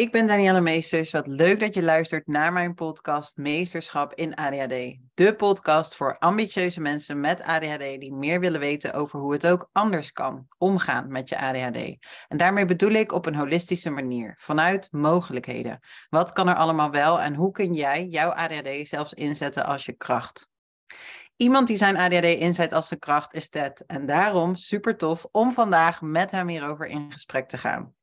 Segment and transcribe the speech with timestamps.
[0.00, 1.10] Ik ben Danielle Meesters.
[1.10, 4.96] Wat leuk dat je luistert naar mijn podcast Meesterschap in ADHD.
[5.14, 9.68] De podcast voor ambitieuze mensen met ADHD die meer willen weten over hoe het ook
[9.72, 11.76] anders kan omgaan met je ADHD.
[12.28, 15.80] En daarmee bedoel ik op een holistische manier, vanuit mogelijkheden.
[16.08, 19.92] Wat kan er allemaal wel en hoe kun jij jouw ADHD zelfs inzetten als je
[19.92, 20.48] kracht?
[21.36, 23.84] Iemand die zijn ADHD inzet als zijn kracht is Ted.
[23.86, 27.94] En daarom super tof om vandaag met hem hierover in gesprek te gaan.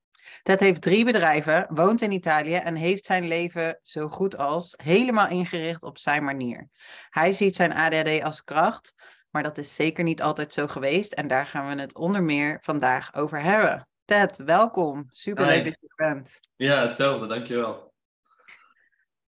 [0.48, 5.30] Ted heeft drie bedrijven, woont in Italië en heeft zijn leven zo goed als helemaal
[5.30, 6.70] ingericht op zijn manier.
[7.09, 8.94] Hij ziet zijn ADHD als kracht,
[9.30, 12.57] maar dat is zeker niet altijd zo geweest en daar gaan we het onder meer
[12.62, 13.88] vandaag over hebben.
[14.05, 15.05] Ted, welkom.
[15.09, 16.40] Super leuk dat je er bent.
[16.55, 17.93] Ja, hetzelfde, dankjewel.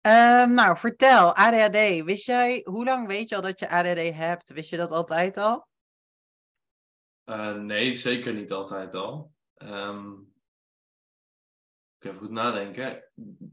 [0.01, 2.05] Um, nou, vertel, ADHD.
[2.05, 4.53] Wist jij, hoe lang weet je al dat je ADHD hebt?
[4.53, 5.69] Wist je dat altijd al?
[7.25, 9.33] Uh, nee, zeker niet altijd al.
[9.57, 10.35] Um,
[11.99, 13.05] even goed nadenken.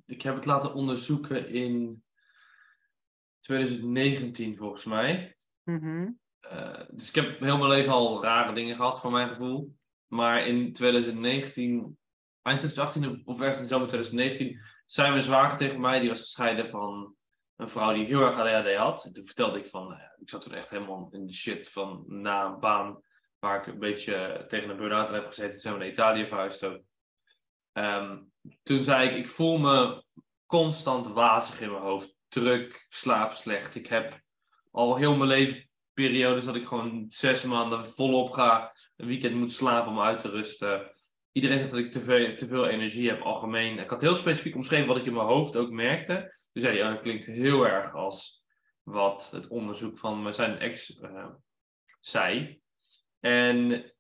[0.06, 2.04] Ik heb het laten onderzoeken in
[3.40, 5.38] 2019 volgens mij.
[5.64, 6.22] Mm
[6.92, 9.76] dus ik heb heel mijn leven al rare dingen gehad, voor mijn gevoel.
[10.08, 11.98] Maar in 2019,
[12.42, 16.68] eind 2018 of ergens in zomer 2019, zei mijn zwager tegen mij, die was gescheiden
[16.68, 17.16] van
[17.56, 19.06] een vrouw die heel erg ADHD had.
[19.06, 22.04] En toen vertelde ik van, nou ik zat toen echt helemaal in de shit van
[22.08, 23.02] na een baan
[23.40, 25.52] waar ik een beetje tegen een burn-out heb gezeten.
[25.52, 26.82] Toen zijn we naar Italië verhuisd ook.
[27.74, 28.33] Um,
[28.64, 30.04] toen zei ik, ik voel me
[30.46, 32.16] constant wazig in mijn hoofd.
[32.28, 33.76] Druk, slaap slecht.
[33.76, 34.22] Ik heb
[34.72, 38.76] al heel mijn leven periodes dat ik gewoon zes maanden volop ga.
[38.96, 40.92] Een weekend moet slapen om uit te rusten.
[41.32, 43.80] Iedereen zegt dat ik te veel, te veel energie heb, algemeen.
[43.80, 46.38] Ik had heel specifiek omschreven wat ik in mijn hoofd ook merkte.
[46.54, 48.46] Dus zei hij, dat klinkt heel erg als
[48.84, 51.26] wat het onderzoek van zijn ex uh,
[52.00, 52.62] zei.
[53.20, 53.93] En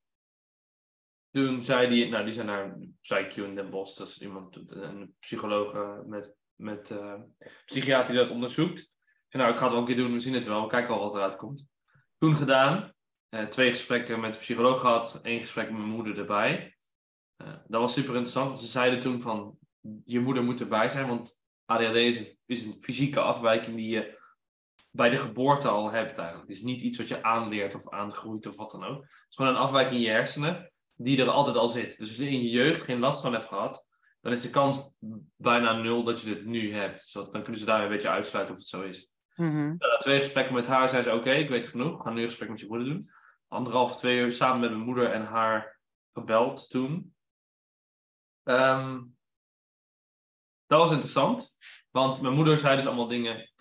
[1.34, 5.16] toen zei die, nou die zijn naar PsyQ in Den Bosch, dat is iemand, een
[5.20, 7.14] psycholoog eh, met, met uh,
[7.66, 8.92] psychiater die dat onderzoekt.
[9.30, 11.00] nou, ik ga het wel een keer doen, we zien het wel, we kijken al
[11.00, 11.66] wat eruit komt.
[12.18, 12.94] Toen gedaan,
[13.30, 16.78] uh, twee gesprekken met de psycholoog gehad, één gesprek met mijn moeder erbij.
[17.68, 19.58] dat was super interessant, want ze zeiden toen van,
[20.06, 24.22] je moeder moet erbij zijn, want ADHD is een, is een fysieke afwijking die je
[24.92, 26.50] bij de geboorte al hebt eigenlijk.
[26.50, 29.02] Het is niet iets wat je aanleert of aangroeit of wat dan ook.
[29.02, 31.98] Het is gewoon een afwijking in je hersenen die er altijd al zit.
[31.98, 33.90] Dus als je in je jeugd geen last van hebt gehad,
[34.22, 34.90] dan is de kans
[35.36, 37.14] bijna nul dat je dit nu hebt.
[37.14, 39.12] dan kunnen ze daar een beetje uitsluiten of het zo is.
[39.36, 41.98] Mm Na twee gesprekken met haar zei ze: Oké, ik weet genoeg.
[41.98, 43.10] We gaan nu een gesprek met je moeder doen.
[43.48, 45.80] Anderhalf, twee uur samen met mijn moeder en haar
[46.12, 47.16] gebeld toen.
[48.44, 49.02] Ehm,
[50.66, 51.56] dat was interessant,
[51.92, 53.52] want mijn moeder zei dus allemaal dingen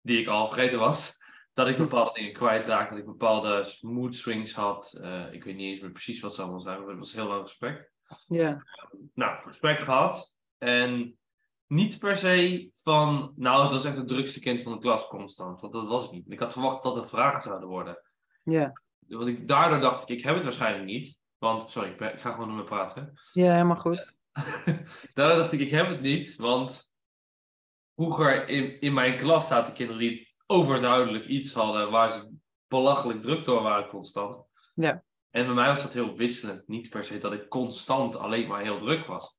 [0.00, 1.19] die ik al vergeten was
[1.54, 4.98] dat ik bepaalde dingen kwijtraakte, dat ik bepaalde mood swings had.
[5.02, 7.20] Uh, ik weet niet eens meer precies wat ze allemaal zijn, maar het was een
[7.20, 7.90] heel lang gesprek.
[8.26, 8.64] Ja.
[9.14, 10.36] nou, gesprek gehad.
[10.58, 11.18] En
[11.66, 15.60] niet per se van, nou, het was echt het drukste kind van de klas constant.
[15.60, 16.30] Dat, dat was het niet.
[16.30, 18.02] Ik had verwacht dat er vragen zouden worden.
[18.42, 18.72] Ja.
[19.06, 21.18] Want ik, daardoor dacht ik, ik heb het waarschijnlijk niet.
[21.38, 23.12] Want, sorry, ik, ik ga gewoon met me praten.
[23.32, 24.12] Ja, helemaal goed.
[25.14, 26.94] daardoor dacht ik, ik heb het niet, want
[27.94, 32.36] vroeger in, in mijn klas zaten kinderen die overduidelijk iets hadden waar ze
[32.68, 34.42] belachelijk druk door waren constant.
[34.74, 35.04] Ja.
[35.30, 36.68] En bij mij was dat heel wisselend.
[36.68, 39.38] Niet per se dat ik constant alleen maar heel druk was.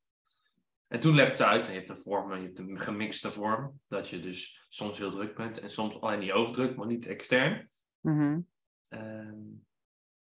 [0.88, 3.80] En toen legde ze uit, je hebt een vorm, je hebt een gemixte vorm.
[3.88, 7.70] Dat je dus soms heel druk bent en soms alleen niet overdruk, maar niet extern.
[8.00, 8.50] Mm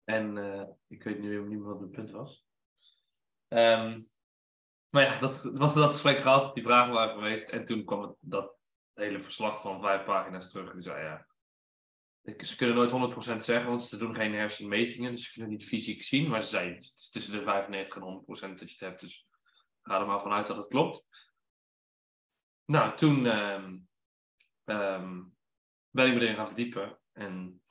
[0.07, 2.45] en uh, ik weet nu niet meer wat het punt was.
[3.49, 4.09] Um,
[4.89, 7.49] maar ja, dat, was dat gesprek gehad, die vragen waren geweest.
[7.49, 8.56] En toen kwam het, dat
[8.97, 10.73] hele verslag van vijf pagina's terug.
[10.73, 11.27] En zei ja,
[12.45, 16.03] ze kunnen nooit 100% zeggen, want ze doen geen hersenmetingen, dus ze kunnen niet fysiek
[16.03, 16.29] zien.
[16.29, 19.29] Maar ze zei, het tussen de 95 en 100% dat je het hebt, dus
[19.83, 21.05] ga er maar vanuit dat het klopt.
[22.65, 23.89] Nou, toen um,
[24.65, 25.37] um,
[25.91, 27.63] ben ik me erin gaan verdiepen en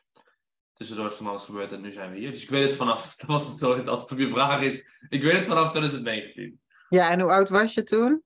[0.73, 2.31] tussendoor is van alles gebeurd en nu zijn we hier.
[2.31, 5.21] Dus ik weet het vanaf, dat was het, als het op je vraag is, ik
[5.21, 6.61] weet het vanaf 2019.
[6.89, 8.23] Ja, en hoe oud was je toen?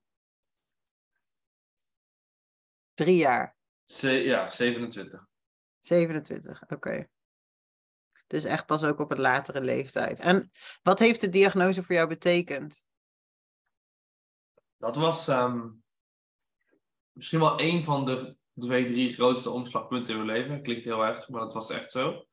[3.00, 3.56] Drie jaar?
[4.02, 5.28] ja, 27.
[5.80, 7.08] 27, oké.
[8.28, 10.20] Dus echt pas ook op een latere leeftijd.
[10.20, 10.52] En
[10.82, 12.82] wat heeft de diagnose voor jou betekend?
[14.78, 15.70] Dat was ehm,
[17.12, 20.64] misschien wel een van de twee, drie grootste omslagpunten in mijn leven.
[20.64, 22.28] Klinkt heel heftig, maar dat was echt zo.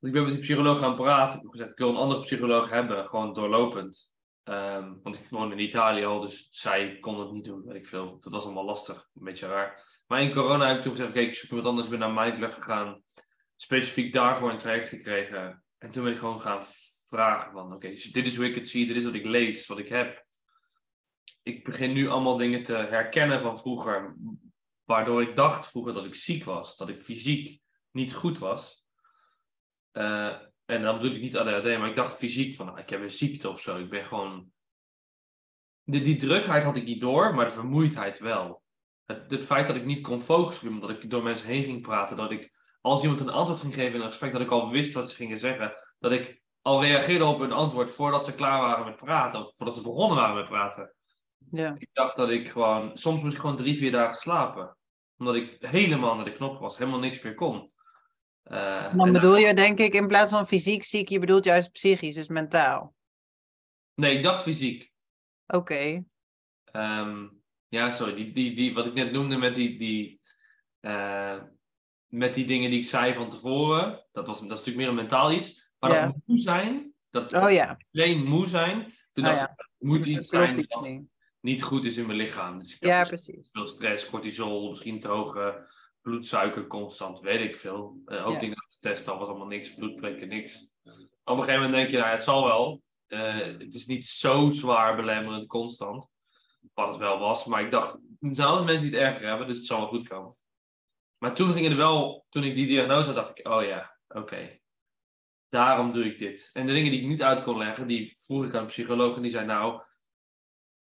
[0.00, 1.36] Ik ben met die psycholoog gaan praten.
[1.36, 4.15] Ik heb gezegd, ik wil een andere psycholoog hebben, gewoon doorlopend.
[4.46, 7.86] Ehm, want ik woonde in Italië al, dus zij kon het niet doen, weet ik
[7.86, 8.16] veel.
[8.20, 10.02] Dat was allemaal lastig, een beetje raar.
[10.06, 11.88] Maar in corona heb ik toen gezegd, oké, ik zoek wat anders.
[11.88, 13.02] ben naar Mindlug gegaan,
[13.56, 15.64] specifiek daarvoor een traject gekregen.
[15.78, 16.64] En toen ben ik gewoon gaan
[17.06, 19.78] vragen van, oké, dit is hoe ik het zie, dit is wat ik lees, wat
[19.78, 20.24] ik heb.
[21.42, 24.16] ik begin nu allemaal dingen te herkennen van vroeger,
[24.84, 27.60] waardoor ik dacht vroeger dat ik ziek was, dat ik fysiek
[27.90, 28.84] niet goed was.
[29.92, 33.02] Uh, en dan bedoel ik niet ADHD, maar ik dacht fysiek van, nou, ik heb
[33.02, 33.78] een ziekte of zo.
[33.78, 34.50] Ik ben gewoon...
[35.82, 38.62] De, die drukheid had ik niet door, maar de vermoeidheid wel.
[39.04, 42.16] Het, het feit dat ik niet kon focussen, omdat ik door mensen heen ging praten,
[42.16, 44.94] dat ik als iemand een antwoord ging geven in een gesprek, dat ik al wist
[44.94, 45.74] wat ze gingen zeggen.
[45.98, 49.76] Dat ik al reageerde op een antwoord voordat ze klaar waren met praten, of voordat
[49.76, 50.94] ze begonnen waren met praten.
[51.50, 51.74] Ja.
[51.78, 54.76] Ik dacht dat ik gewoon, soms moest ik gewoon drie, vier dagen slapen.
[55.18, 57.70] Omdat ik helemaal naar de knop was, helemaal niks meer kon.
[58.52, 62.14] Uh, dan bedoel je denk ik in plaats van fysiek ziek, je bedoelt juist psychisch,
[62.14, 62.94] dus mentaal.
[63.94, 64.92] Nee, ik dacht fysiek.
[65.46, 66.04] Oké.
[66.64, 67.28] Ehm,
[67.68, 70.20] ja, sorry, die, die, die, wat ik net noemde met die, die,
[70.80, 71.42] uh,
[72.06, 74.94] met die dingen die ik zei van tevoren, dat, was, dat is natuurlijk meer een
[74.94, 75.70] mentaal iets.
[75.78, 77.76] Maar dat moe zijn, dat oh, ja.
[77.92, 81.00] alleen moe zijn, toen oh, dacht moet iets zijn dat
[81.40, 82.58] niet goed is in mijn lichaam.
[82.58, 83.50] Dus ik ja, precies.
[83.52, 85.68] Veel stress, cortisol, misschien te hoge
[86.06, 88.02] bloedsuiker constant, weet ik veel.
[88.06, 88.38] Uh, ook ja.
[88.38, 90.74] dingen te testen, al was allemaal niks, bloedprikken, niks.
[91.24, 92.82] Op een gegeven moment denk je, nou, het zal wel.
[93.08, 96.08] Uh, het is niet zo zwaar belemmerend constant.
[96.74, 99.46] Wat het wel was, maar ik dacht, er zijn altijd mensen die het erger hebben,
[99.46, 100.36] dus het zal wel goed komen.
[101.18, 104.58] Maar toen ging het wel, toen ik die diagnose had, dacht ik, oh ja, oké.
[105.48, 106.50] Daarom doe ik dit.
[106.52, 109.16] En de dingen die ik niet uit kon leggen, die vroeg ik aan een psycholoog
[109.16, 109.82] en die zei, nou,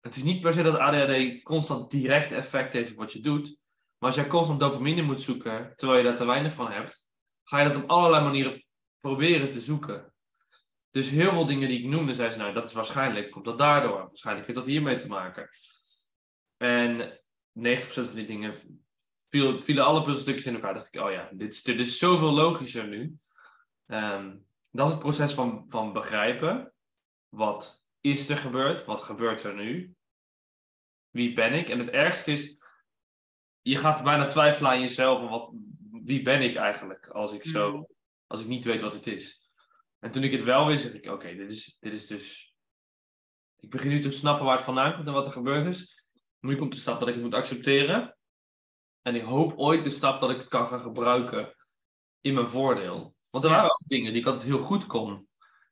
[0.00, 3.59] het is niet per se dat ADHD constant direct effect heeft op wat je doet.
[4.00, 7.08] Maar als jij constant dopamine moet zoeken, terwijl je daar te weinig van hebt,
[7.44, 8.64] ga je dat op allerlei manieren
[9.00, 10.12] proberen te zoeken.
[10.90, 13.58] Dus heel veel dingen die ik noemde, zei ze, nou, dat is waarschijnlijk, komt dat
[13.58, 13.98] daardoor.
[13.98, 15.48] Waarschijnlijk heeft dat hiermee te maken.
[16.56, 17.20] En
[17.58, 18.54] 90% van die dingen
[19.28, 20.74] viel, vielen alle puzzelstukjes in elkaar.
[20.74, 23.16] dacht ik, oh ja, dit is, dit is zoveel logischer nu.
[23.86, 24.36] Ehm,
[24.70, 26.72] dat is het proces van, van begrijpen.
[27.28, 28.84] Wat is er gebeurd?
[28.84, 29.94] Wat gebeurt er nu?
[31.10, 31.68] Wie ben ik?
[31.68, 32.59] En het ergste is,
[33.62, 35.30] je gaat bijna twijfelen aan jezelf.
[35.30, 35.50] Wat,
[36.04, 37.86] wie ben ik eigenlijk als ik, zo, mm.
[38.26, 39.50] als ik niet weet wat het is?
[39.98, 42.54] En toen ik het wel wist, dacht ik, oké, dit, is, dit is dus...
[43.56, 46.06] Ik begin nu te snappen waar het vandaan komt en wat er gebeurd is.
[46.40, 48.16] Nu komt de stap dat ik het moet accepteren.
[49.02, 51.54] En ik hoop ooit de stap dat ik het kan gaan gebruiken
[52.20, 53.14] in mijn voordeel.
[53.30, 55.28] Want er waren ook dingen die ik altijd heel goed kon.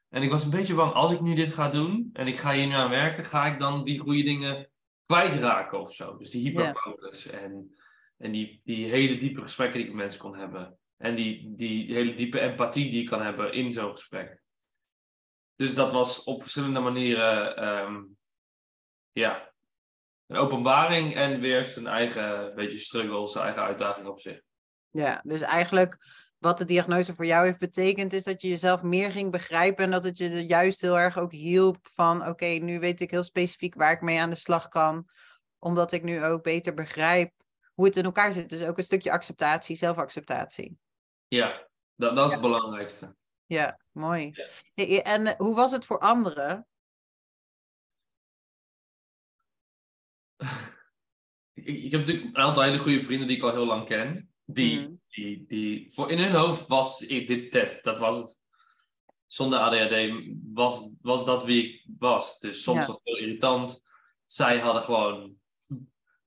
[0.09, 2.53] En ik was een beetje bang, als ik nu dit ga doen en ik ga
[2.53, 4.71] hier nu aan werken, ga ik dan die goede dingen
[5.07, 6.17] kwijtraken of zo.
[6.17, 7.78] Dus die hyperfocus en,
[8.19, 10.79] en die, die hele diepe gesprekken die ik met mensen kon hebben.
[10.97, 14.43] En die, die hele diepe empathie die ik kan hebben in zo'n gesprek.
[15.57, 18.05] Dus dat was op verschillende manieren ehm,
[19.13, 19.53] ja,
[20.27, 24.41] een openbaring en weer zijn eigen beetje struggle, zijn eigen uitdaging op zich.
[24.91, 25.97] Ja, dus eigenlijk
[26.39, 29.91] wat de diagnose voor jou heeft betekend, is dat je jezelf meer ging begrijpen en
[29.91, 33.75] dat het je juist heel erg ook hielp van oké, nu weet ik heel specifiek
[33.75, 35.09] waar ik mee aan de slag kan,
[35.59, 37.33] omdat ik nu ook beter begrijp
[37.79, 38.51] hoe het in elkaar zit.
[38.51, 40.79] Dus ook een stukje acceptatie, zelfacceptatie.
[41.29, 43.17] Ja, dat, dat is het belangrijkste.
[43.47, 44.33] Ja, mooi.
[44.75, 46.67] En eh, hoe was het voor anderen?
[51.55, 54.33] ik, ik, heb natuurlijk een aantal hele goede vrienden die ik al heel lang ken.
[54.45, 54.93] Die, mhm.
[55.09, 57.83] die, die, voor in hun hoofd was ik dit Ted.
[57.83, 58.41] Dat was het.
[59.27, 62.39] Zonder ADHD was, was dat wie ik was.
[62.39, 63.87] Dus soms was het heel irritant.
[64.27, 65.39] Zij hadden gewoon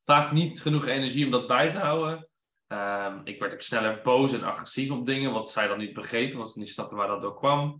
[0.03, 2.29] vaak niet genoeg energie om dat bij te houden.
[2.67, 6.38] Ehm, ik werd ook sneller boos en agressief op dingen, wat zij dan niet begrepen,
[6.38, 7.70] want ze niet snapten waar dat door kwam.
[7.70, 7.75] Het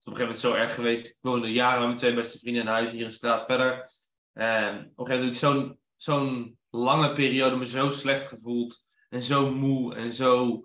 [0.00, 1.06] is op een gegeven moment zo erg geweest.
[1.06, 3.88] Ik woonde jaren met mijn twee beste vrienden in huis hier een straat verder.
[4.32, 8.84] En op een gegeven moment heb ik zo'n zo'n lange periode me zo slecht gevoeld.
[9.08, 10.60] En zo moe en zo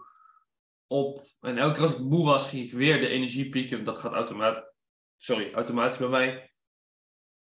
[0.88, 1.24] op.
[1.40, 3.84] En elke keer als ik moe was, ging ik weer de energie pieken.
[3.84, 4.64] Dat gaat automatisch,
[5.18, 6.54] sorry, automatisch bij mij.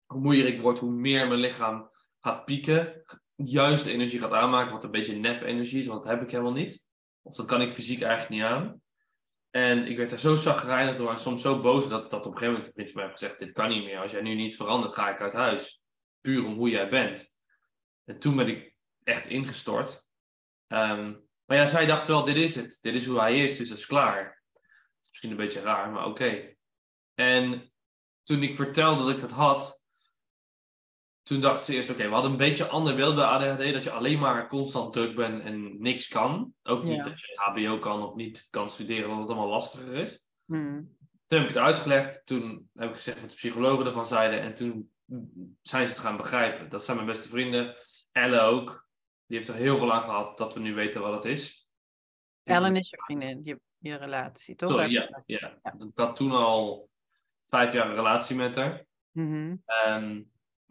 [0.06, 3.04] Hoe moeier ik word, hoe meer mijn lichaam gaat pieken.
[3.36, 6.52] Juist de energie gaat aanmaken, wat een beetje nep-energie is, want dat heb ik helemaal
[6.52, 6.84] niet.
[7.22, 8.82] Of dat kan ik fysiek eigenlijk niet aan.
[9.50, 12.38] En ik werd er zo zagrijnig door en soms zo boos dat, dat op een
[12.38, 13.98] gegeven moment de prins van mij heeft gezegd: Dit kan niet meer.
[13.98, 15.82] Als jij nu niet verandert, ga ik uit huis.
[16.20, 17.32] Puur om hoe jij bent.
[18.04, 20.06] En toen ben ik echt ingestort.
[20.66, 21.14] Ehm,
[21.44, 22.78] maar ja, zij dacht wel, dit is het.
[22.80, 24.42] Dit is hoe hij is, dus dat is klaar.
[24.52, 24.62] Dat
[25.02, 26.54] is misschien een beetje raar, maar oké.
[27.14, 27.72] En
[28.22, 29.83] toen ik vertelde dat ik het had,
[31.24, 33.84] toen dacht ze eerst, oké, we hadden een beetje een ander beeld bij ADHD, dat
[33.84, 36.54] je alleen maar constant druk bent en niks kan.
[36.62, 40.26] Ook niet dat je HBO kan of niet kan studeren, dat het allemaal lastiger is.
[40.44, 40.96] Hmm.
[41.26, 44.54] Toen heb ik het uitgelegd, toen heb ik gezegd wat de psychologen ervan zeiden en
[44.54, 44.90] toen
[45.62, 46.68] zijn ze het gaan begrijpen.
[46.68, 47.74] Dat zijn mijn beste vrienden.
[48.12, 48.88] Elle ook.
[49.26, 51.68] Die heeft er heel veel aan gehad dat we nu weten wat het is.
[52.42, 54.70] Ellen is je vriendin, je, je relatie, toch?
[54.70, 55.58] Sorry, ja, ja.
[55.62, 56.88] Ik had toen al
[57.46, 58.84] vijf jaar een relatie met haar.
[59.10, 59.62] Mm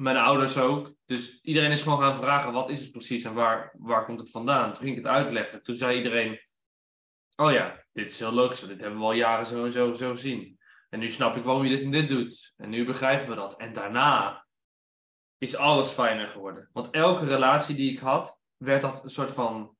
[0.03, 0.93] Mijn ouders ook.
[1.05, 4.31] Dus iedereen is gewoon gaan vragen, wat is het precies en waar, waar komt het
[4.31, 4.73] vandaan?
[4.73, 5.63] Toen ging ik het uitleggen.
[5.63, 6.39] Toen zei iedereen,
[7.35, 8.59] oh ja, dit is heel logisch.
[8.59, 10.59] Dit hebben we al jaren zo en zo, zo zien.
[10.89, 12.53] En nu snap ik waarom je dit en dit doet.
[12.57, 13.57] En nu begrijpen we dat.
[13.57, 14.45] En daarna
[15.37, 16.69] is alles fijner geworden.
[16.73, 19.75] Want elke relatie die ik had, werd dat een soort van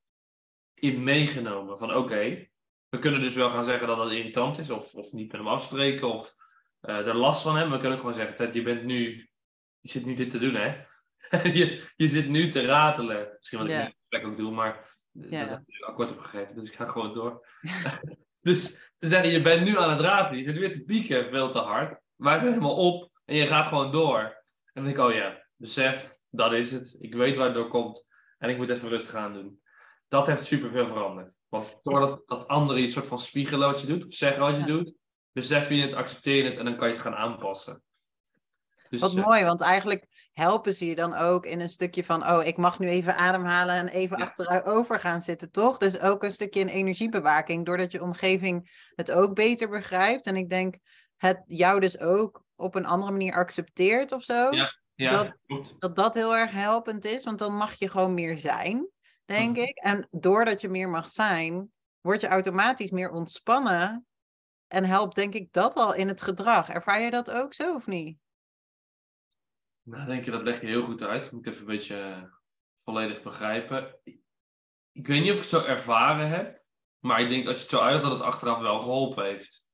[0.74, 1.78] in meegenomen.
[1.78, 2.48] Van oké,
[2.90, 4.70] we kunnen dus wel gaan zeggen dat dat irritant is.
[4.70, 6.14] Of, of niet met hem afspreken.
[6.14, 6.36] Of
[6.82, 7.74] uh, er last van hebben.
[7.74, 9.28] We kunnen gewoon zeggen, Ted, je bent nu...
[9.84, 10.76] Je zit nu dit te doen, hè?
[11.60, 13.30] je, je zit nu te ratelen.
[13.38, 14.92] Misschien wat ik in gesprek ook doe, maar...
[15.12, 17.48] Dat heb ik akkoord opgegeven, dus ik ga gewoon door.
[18.42, 20.38] dus, dus je bent nu aan het ratelen.
[20.38, 22.02] Je zit weer te pieken veel te hard.
[22.16, 24.20] Maak het helemaal op en je gaat gewoon door.
[24.20, 24.34] En
[24.74, 26.98] dan denk ik, oh ja, besef, dat is het.
[27.00, 28.08] Ik weet waar het door komt.
[28.38, 29.62] En ik moet even rustig aan doen.
[30.08, 31.38] Dat heeft superveel veranderd.
[31.48, 34.58] Want doordat dat andere je een soort van spiegelen wat je doet, of zeggen wat
[34.58, 34.94] je doet,
[35.32, 37.84] besef je het, accepteer het en dan kan je het gaan aanpassen.
[38.94, 42.28] Dus, wat uh, mooi, want eigenlijk helpen ze je dan ook in een stukje van,
[42.28, 44.24] oh, ik mag nu even ademhalen en even ja.
[44.24, 45.78] achterover gaan zitten, toch?
[45.78, 50.26] Dus ook een stukje in energiebewaking, doordat je omgeving het ook beter begrijpt.
[50.26, 50.76] En ik denk,
[51.18, 54.52] het jou dus ook op een andere manier accepteert of zo.
[54.52, 55.40] Ja, ja dat,
[55.80, 58.88] dat dat heel erg helpend is, want dan mag je gewoon meer zijn,
[59.26, 59.78] denk ik.
[59.78, 61.72] En doordat je meer mag zijn,
[62.02, 64.06] word je automatisch meer ontspannen.
[64.68, 66.70] En helpt denk ik dat al in het gedrag.
[66.70, 68.22] Ervaar je dat ook zo of niet?
[69.84, 71.32] Nou, denk je, dat leg je heel goed uit.
[71.32, 72.24] Moet ik even een beetje eh,
[72.76, 74.00] volledig begrijpen.
[74.92, 76.64] Ik weet niet of ik het zo ervaren heb,
[77.00, 79.72] maar ik denk als je het zo uit dat het achteraf wel geholpen heeft.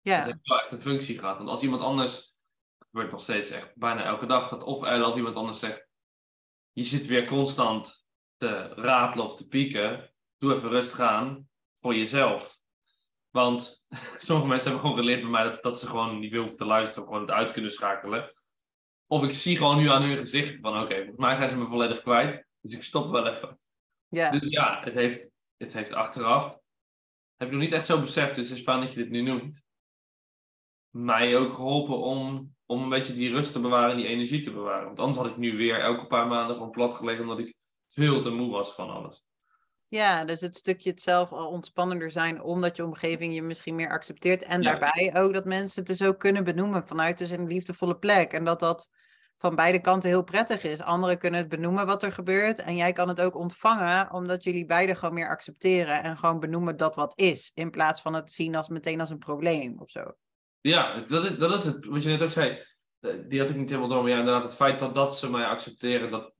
[0.00, 0.16] Ja.
[0.16, 1.36] Dat heeft wel echt een functie gehad.
[1.36, 2.14] Want als iemand anders,
[2.78, 5.88] het gebeurt nog steeds echt bijna elke dag, dat of of iemand anders zegt,
[6.72, 12.56] je zit weer constant te ratelen of te pieken, doe even rustig aan voor jezelf.
[13.30, 13.86] Want
[14.16, 17.04] sommige mensen hebben gewoon geleerd bij mij dat, dat ze gewoon niet willen te luisteren,
[17.04, 18.37] gewoon het uit kunnen schakelen.
[19.10, 21.56] Of ik zie gewoon nu aan hun gezicht van oké, okay, volgens mij zijn ze
[21.56, 22.46] me volledig kwijt.
[22.60, 23.58] Dus ik stop wel even.
[24.08, 24.30] Ja.
[24.30, 26.58] Dus ja, het heeft, het heeft achteraf.
[27.36, 29.22] Heb ik nog niet echt zo beseft, dus het is spannend dat je dit nu
[29.22, 29.62] noemt.
[30.90, 34.52] Mij ook geholpen om, om een beetje die rust te bewaren en die energie te
[34.52, 34.86] bewaren.
[34.86, 37.54] Want anders had ik nu weer elke paar maanden gewoon plat gelegen omdat ik
[37.86, 39.26] veel te moe was van alles.
[39.88, 43.90] Ja, dus het stukje het zelf al ontspannender zijn, omdat je omgeving je misschien meer
[43.90, 44.42] accepteert.
[44.42, 48.32] En daarbij ook dat mensen het dus ook kunnen benoemen vanuit dus een liefdevolle plek.
[48.32, 48.90] En dat dat
[49.38, 50.80] van beide kanten heel prettig is.
[50.80, 52.58] Anderen kunnen het benoemen wat er gebeurt.
[52.58, 56.02] En jij kan het ook ontvangen, omdat jullie beide gewoon meer accepteren.
[56.02, 57.50] En gewoon benoemen dat wat is.
[57.54, 60.12] In plaats van het zien als meteen als een probleem of zo.
[60.60, 61.84] Ja, dat is, dat is het.
[61.84, 62.64] Wat je net ook zei.
[63.00, 64.02] Eh, die had ik niet helemaal door.
[64.02, 66.32] Maar ja, inderdaad, het feit dat, dat ze mij accepteren, dat,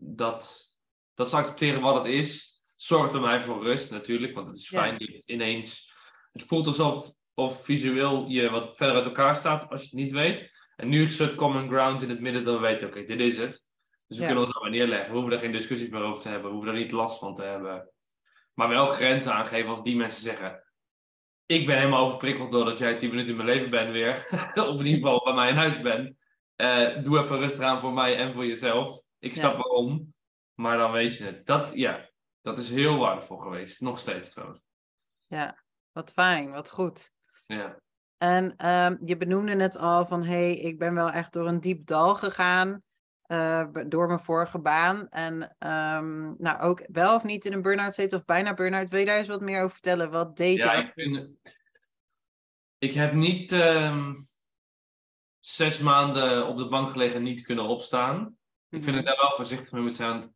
[0.00, 0.68] dat,
[1.14, 2.50] dat ze accepteren wat het is
[2.82, 5.12] zorgt bij mij voor rust natuurlijk, want het is fijn ja.
[5.12, 5.92] het ineens.
[6.32, 10.12] Het voelt alsof of visueel je wat verder uit elkaar staat als je het niet
[10.12, 10.50] weet.
[10.80, 13.38] En nu is het common ground in het midden dat we weten, oké, dit is
[13.38, 13.68] het.
[14.06, 15.10] Dus we kunnen ons nou maar neerleggen.
[15.10, 16.48] We hoeven er geen discussies meer over te hebben.
[16.48, 17.90] We hoeven er niet last van te hebben.
[18.54, 20.64] Maar wel grenzen aangeven als die mensen zeggen...
[21.46, 24.28] Ik ben helemaal overprikkeld doordat jij tien minuten in mijn leven bent weer.
[24.68, 26.16] of in ieder geval bij mij in huis bent.
[26.56, 29.02] Uh, doe even rustig aan voor mij en voor jezelf.
[29.18, 29.58] Ik snap ja.
[29.58, 30.14] waarom.
[30.54, 31.46] Maar dan weet je het.
[31.46, 32.10] Dat, ja,
[32.40, 33.80] dat is heel waardevol geweest.
[33.80, 34.60] Nog steeds trouwens.
[35.26, 37.12] Ja, wat fijn, wat goed.
[37.46, 37.80] Ja.
[38.22, 41.60] En um, je benoemde net al van, hé, hey, ik ben wel echt door een
[41.60, 42.82] diep dal gegaan.
[43.26, 45.08] Uh, door mijn vorige baan.
[45.08, 48.88] En um, nou, ook wel of niet in een burn-out zitten of bijna burn-out.
[48.88, 50.10] Wil je daar eens wat meer over vertellen?
[50.10, 50.82] Wat deed ja, je?
[50.82, 51.30] Ik, vind,
[52.78, 54.16] ik heb niet um,
[55.38, 58.16] zes maanden op de bank gelegen en niet kunnen opstaan.
[58.16, 58.38] Mm -hmm.
[58.78, 60.34] Ik vind het daar wel voorzichtig mee moet zijn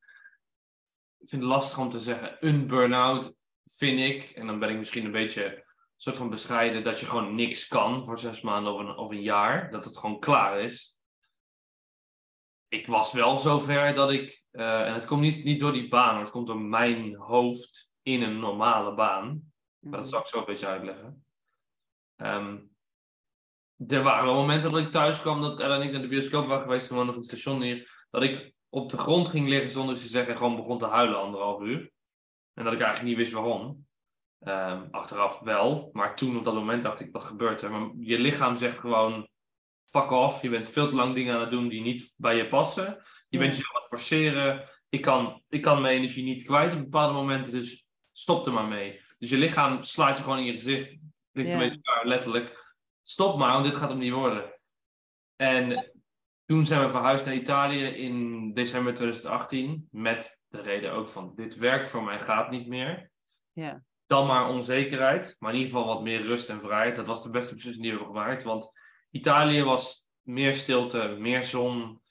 [1.24, 2.36] ik vind het lastig om te zeggen.
[2.40, 3.36] Een burn-out
[3.66, 5.63] vind ik, en dan ben ik misschien een beetje
[6.04, 9.22] soort van bescheiden, dat je gewoon niks kan voor zes maanden of een, of een
[9.22, 9.70] jaar.
[9.70, 10.98] Dat het gewoon klaar is.
[12.68, 16.12] Ik was wel zover dat ik, uh, en het komt niet, niet door die baan,
[16.12, 19.52] maar het komt door mijn hoofd in een normale baan.
[19.78, 21.24] Maar dat zal ik zo een beetje uitleggen.
[22.16, 22.76] Um,
[23.86, 26.62] er waren momenten dat ik thuis kwam, dat Ella en ik naar de bioscoop waren
[26.62, 30.08] geweest, we nog een station hier, dat ik op de grond ging liggen zonder te
[30.08, 31.92] zeggen en gewoon begon te huilen anderhalf uur.
[32.54, 33.86] En dat ik eigenlijk niet wist waarom.
[34.44, 37.70] Um, achteraf wel, maar toen op dat moment dacht ik, wat gebeurt er?
[37.70, 39.28] Maar je lichaam zegt gewoon,
[39.84, 42.48] fuck off, je bent veel te lang dingen aan het doen die niet bij je
[42.48, 43.02] passen.
[43.28, 44.68] Je bent jezelf aan het forceren.
[44.88, 48.68] Ik kan, ik kan mijn energie niet kwijt op bepaalde momenten, dus stop er maar
[48.68, 49.00] mee.
[49.18, 50.96] Dus je lichaam slaat je gewoon in je gezicht,
[51.32, 52.74] ligt een beetje letterlijk.
[53.02, 54.60] Stop maar, want dit gaat hem niet worden.
[55.36, 55.92] En
[56.46, 59.88] toen zijn we verhuisd naar Italië in december 2018.
[59.90, 63.10] Met de reden ook van dit werk voor mij gaat niet meer.
[63.52, 63.84] Ja.
[64.06, 65.36] Dan maar onzekerheid.
[65.38, 66.96] Maar in ieder geval wat meer rust en vrijheid.
[66.96, 68.42] Dat was de beste beslissing die we hebben gemaakt.
[68.42, 68.72] Want
[69.10, 72.02] Italië was meer stilte, meer zon.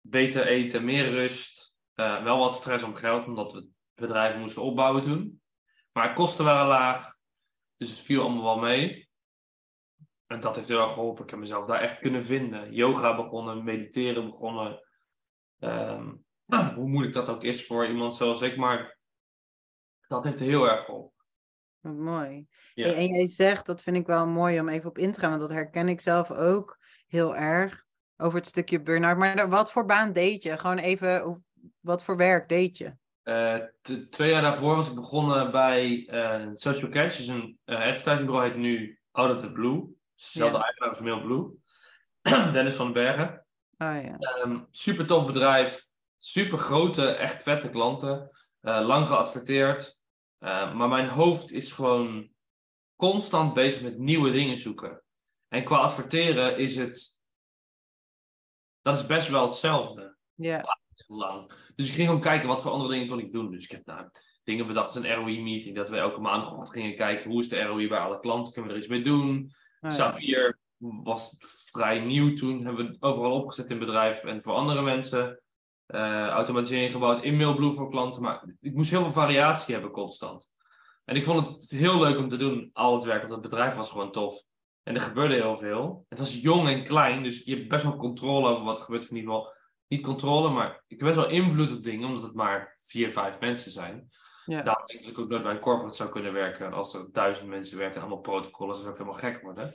[0.00, 1.74] beter eten, meer rust.
[1.94, 5.42] Uh, wel wat stress om geld, omdat we bedrijven moesten opbouwen toen.
[5.92, 7.14] Maar kosten waren laag,
[7.76, 9.08] dus het viel allemaal wel mee.
[10.26, 11.24] En dat heeft heel erg geholpen.
[11.24, 12.72] Ik heb mezelf daar echt kunnen vinden.
[12.72, 14.82] Yoga begonnen, mediteren begonnen.
[15.58, 18.98] Um, nou, hoe moeilijk dat ook is voor iemand zoals ik, maar
[20.08, 21.11] dat heeft heel erg geholpen.
[21.82, 22.46] Wat mooi.
[22.74, 22.92] Ja.
[22.92, 25.40] En jij zegt, dat vind ik wel mooi om even op in te gaan, want
[25.40, 27.84] dat herken ik zelf ook heel erg
[28.16, 29.16] over het stukje burn-out.
[29.16, 30.58] Maar wat voor baan deed je?
[30.58, 31.44] Gewoon even,
[31.80, 32.94] wat voor werk deed je?
[33.24, 33.56] Uh,
[34.10, 38.56] twee jaar daarvoor was ik begonnen bij uh, Social Catch, dus een uh, advertisingbureau heet
[38.56, 39.96] nu Out of the Blue.
[40.14, 40.64] Zelfde ja.
[40.64, 41.50] eigenaar als Mailblue.
[42.52, 43.46] Dennis van den Bergen.
[43.78, 44.42] Oh, ja.
[44.44, 45.86] Um, super tof bedrijf,
[46.18, 48.30] super grote, echt vette klanten.
[48.60, 50.01] lang geadverteerd.
[50.48, 52.30] Maar mijn hoofd is gewoon
[52.96, 55.02] constant bezig met nieuwe dingen zoeken.
[55.48, 57.20] En qua adverteren is het.
[58.82, 60.16] Dat is best wel hetzelfde.
[60.34, 61.52] Ja lang.
[61.74, 63.50] Dus ik ging gewoon kijken wat voor andere dingen kon ik doen.
[63.50, 64.08] Dus ik heb nou,
[64.44, 64.94] dingen bedacht.
[64.94, 65.76] Het een ROI-meeting.
[65.76, 68.52] Dat we elke maandag gingen kijken hoe is de ROI bij alle klanten.
[68.52, 69.52] Kunnen we er iets mee doen?
[69.80, 71.36] Zapier was
[71.70, 72.64] vrij nieuw toen.
[72.64, 75.42] Hebben we overal opgezet in bedrijf en voor andere mensen.
[75.92, 78.22] Uh, automatisering gebouwd in Mailblue voor klanten.
[78.22, 80.50] Maar ik moest heel veel variatie hebben constant.
[81.04, 83.18] En ik vond het heel leuk om te doen, al het werk.
[83.18, 84.42] Want het bedrijf was gewoon tof.
[84.82, 86.06] En er gebeurde heel veel.
[86.08, 89.10] Het was jong en klein, dus je hebt best wel controle over wat er gebeurt.
[89.10, 89.52] in ieder geval
[89.88, 93.40] niet controle, maar ik heb best wel invloed op dingen, omdat het maar vier, vijf
[93.40, 94.10] mensen zijn.
[94.44, 94.62] Ja.
[94.62, 97.12] Daarom denk ik dat ik ook nooit bij een corporate zou kunnen werken als er
[97.12, 99.74] duizend mensen werken en allemaal protocollen, zou ik helemaal gek worden.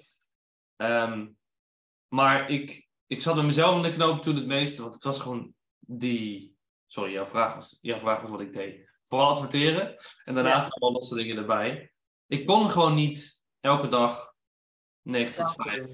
[0.77, 1.37] Um,
[2.07, 5.19] maar ik, ik zat met mezelf in de knoop toen het meeste, want het was
[5.19, 5.53] gewoon
[5.87, 6.55] die.
[6.85, 8.89] Sorry, jouw vraag was, jouw vraag was wat ik deed.
[9.03, 10.71] Vooral adverteren en daarnaast ja.
[10.73, 11.91] allemaal losse dingen erbij.
[12.27, 14.33] Ik kon gewoon niet elke dag
[15.01, 15.89] 9 tot 5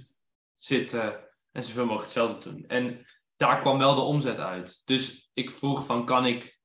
[0.54, 2.66] zitten en zoveel mogelijk hetzelfde doen.
[2.68, 3.06] En
[3.38, 4.82] daar kwam wel de omzet uit.
[4.86, 6.60] Dus ik vroeg van, kan ik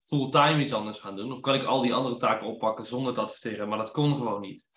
[0.00, 1.32] fulltime iets anders gaan doen?
[1.32, 3.68] Of kan ik al die andere taken oppakken zonder te adverteren?
[3.68, 4.68] Maar dat kon gewoon niet.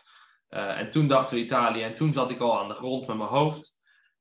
[0.49, 3.17] Uh, en toen dachten we Italië en toen zat ik al aan de grond met
[3.17, 3.79] mijn hoofd.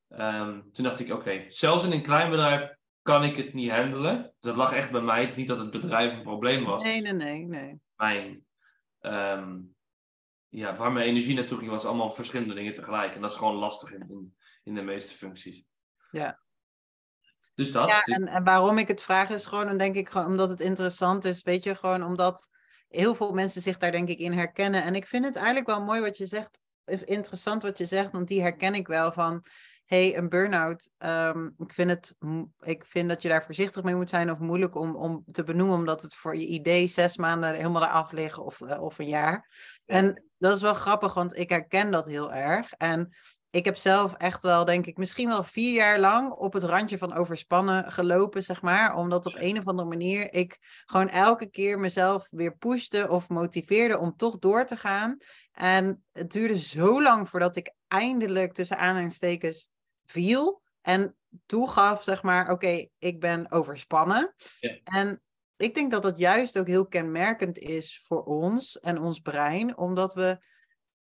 [0.09, 2.76] Um, toen dacht ik, oké, zelfs in een klein bedrijf
[3.07, 4.33] kan ik het niet handelen.
[4.39, 5.21] Dat lag echt bij mij.
[5.21, 6.83] Het is niet dat het bedrijf een probleem was.
[6.83, 7.45] Nee, nee, nee.
[7.45, 7.79] nee.
[7.95, 8.45] Mijn,
[9.01, 9.75] um,
[10.47, 13.15] ja, waar mijn energie naartoe ging, was allemaal verschillende dingen tegelijk.
[13.15, 15.63] En dat is gewoon lastig in, in, in de meeste functies.
[16.11, 16.39] Ja.
[17.55, 17.89] Dus dat.
[17.89, 20.59] Ja, en, en waarom ik het vraag is gewoon, dan denk ik gewoon omdat het
[20.59, 21.43] interessant is.
[21.43, 22.49] Weet je, gewoon omdat
[22.87, 24.83] heel veel mensen zich daar denk ik in herkennen.
[24.83, 28.27] En ik vind het eigenlijk wel mooi wat je zegt, interessant wat je zegt, want
[28.27, 29.45] die herken ik wel van
[29.87, 32.15] hey, een burn-out, um, ik, vind het,
[32.59, 35.75] ik vind dat je daar voorzichtig mee moet zijn of moeilijk om, om te benoemen,
[35.75, 39.49] omdat het voor je idee zes maanden helemaal eraf liggen of, uh, of een jaar.
[39.85, 42.71] En dat is wel grappig, want ik herken dat heel erg.
[42.71, 43.15] En
[43.49, 46.97] ik heb zelf echt wel, denk ik, misschien wel vier jaar lang op het randje
[46.97, 48.95] van overspannen gelopen, zeg maar.
[48.95, 53.97] Omdat op een of andere manier ik gewoon elke keer mezelf weer pushte of motiveerde
[53.97, 55.17] om toch door te gaan.
[55.51, 59.69] En het duurde zo lang voordat ik eindelijk tussen aanhalingstekens
[60.07, 60.61] viel.
[60.81, 61.15] En
[61.45, 64.33] toegaf, zeg maar, oké, ik ben overspannen.
[64.59, 64.79] Ja.
[64.83, 65.21] En
[65.57, 70.13] ik denk dat dat juist ook heel kenmerkend is voor ons en ons brein, omdat
[70.13, 70.45] we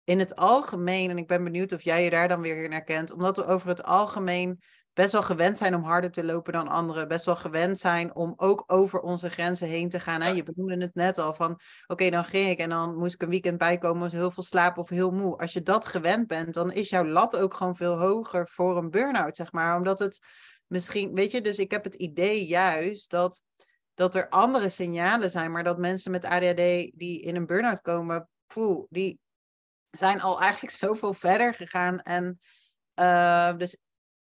[0.03, 3.11] in het algemeen, en ik ben benieuwd of jij je daar dan weer in herkent,
[3.11, 4.61] omdat we over het algemeen
[4.93, 7.07] best wel gewend zijn om harder te lopen dan anderen.
[7.07, 10.21] Best wel gewend zijn om ook over onze grenzen heen te gaan.
[10.21, 10.29] Hè?
[10.29, 13.29] Je benoemde het net al van, oké, dan ging ik en dan moest ik een
[13.29, 15.37] weekend bijkomen, was heel veel slaap of heel moe.
[15.37, 18.89] Als je dat gewend bent, dan is jouw lat ook gewoon veel hoger voor een
[18.89, 19.77] burn-out, zeg maar.
[19.77, 20.19] Omdat het
[20.67, 23.43] misschien, weet je, dus ik heb het idee juist dat,
[23.93, 28.29] dat er andere signalen zijn, maar dat mensen met ADHD die in een burn-out komen,
[28.47, 29.19] poeh, die
[29.91, 31.99] zijn al eigenlijk zoveel verder gegaan.
[31.99, 32.39] En
[32.95, 33.77] uh, dus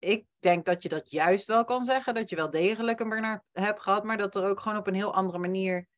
[0.07, 3.43] ik denk dat je dat juist wel kan zeggen, dat je wel degelijk een burn-out
[3.53, 5.89] hebt gehad, maar dat er ook gewoon op een heel andere manier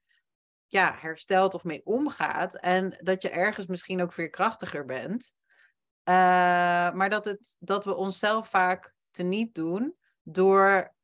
[0.66, 2.54] ja, herstelt of mee omgaat.
[2.54, 5.32] En dat je ergens misschien ook weer krachtiger bent.
[6.04, 6.14] Uh,
[6.92, 10.94] maar dat, het, dat we onszelf vaak teniet doen door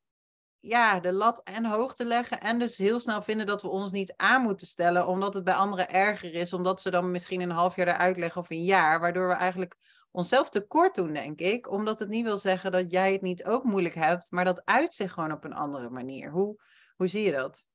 [0.61, 2.41] ja, de lat en hoog te leggen.
[2.41, 5.55] En dus heel snel vinden dat we ons niet aan moeten stellen, omdat het bij
[5.55, 6.53] anderen erger is.
[6.53, 9.01] Omdat ze dan misschien een half jaar eruit leggen of een jaar.
[9.01, 9.77] Waardoor we eigenlijk
[10.15, 11.71] onszelf tekort doen, denk ik.
[11.71, 14.95] Omdat het niet wil zeggen dat jij het niet ook moeilijk hebt, maar dat uit
[14.95, 16.31] zich gewoon op een andere manier.
[16.31, 16.63] Hoe,
[16.97, 17.67] hoe zie je dat?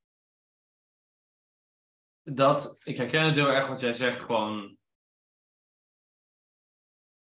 [2.23, 4.77] Dat, ik herken het heel erg wat jij zegt, gewoon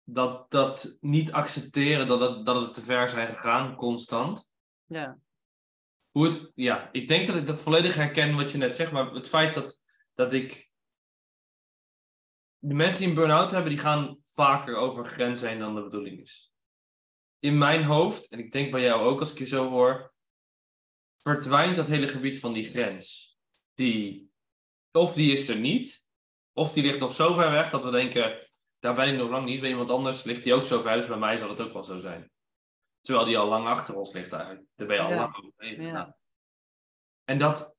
[0.05, 4.51] dat, dat niet accepteren dat het, dat het te ver zijn gegaan, constant.
[4.85, 5.19] Ja.
[6.11, 9.13] Hoe het, ja, ik denk dat ik dat volledig herken wat je net zegt, maar
[9.13, 9.81] het feit dat,
[10.15, 10.71] dat ik.
[12.59, 16.21] De mensen die een burn-out hebben, die gaan vaker over grenzen heen dan de bedoeling
[16.21, 16.55] is.
[17.39, 20.15] In mijn hoofd, en ik denk bij jou ook als ik je zo hoor,
[21.19, 23.37] verdwijnt dat hele gebied van die grens.
[23.75, 24.33] Die,
[24.91, 26.09] of die is er niet,
[26.53, 29.45] of die ligt nog zo ver weg dat we denken, daar ben ik nog lang
[29.45, 29.61] niet.
[29.61, 31.85] Bij iemand anders ligt die ook zo ver, dus bij mij zal het ook wel
[31.85, 32.31] zo zijn.
[33.01, 34.67] Terwijl die al lang achter ons ligt eigenlijk.
[34.75, 36.17] Daar ben je al lang overheen ja.
[37.25, 37.77] En dat,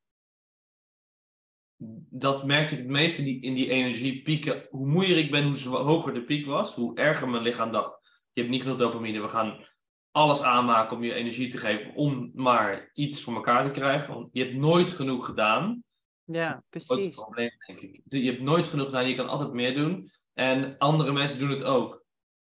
[2.10, 4.68] dat merkte ik het meeste in die, in die energiepieken.
[4.70, 8.02] Hoe moeier ik ben, hoe hoger de piek was, hoe erger mijn lichaam dacht.
[8.32, 9.66] Je hebt niet genoeg dopamine, we gaan
[10.12, 14.14] alles aanmaken om je energie te geven om maar iets voor elkaar te krijgen.
[14.14, 15.84] Want je hebt nooit genoeg gedaan.
[16.24, 16.90] Ja, precies.
[16.90, 18.02] Dat is het probleem, denk ik.
[18.06, 20.10] Je hebt nooit genoeg gedaan, je kan altijd meer doen.
[20.34, 22.06] En andere mensen doen het ook.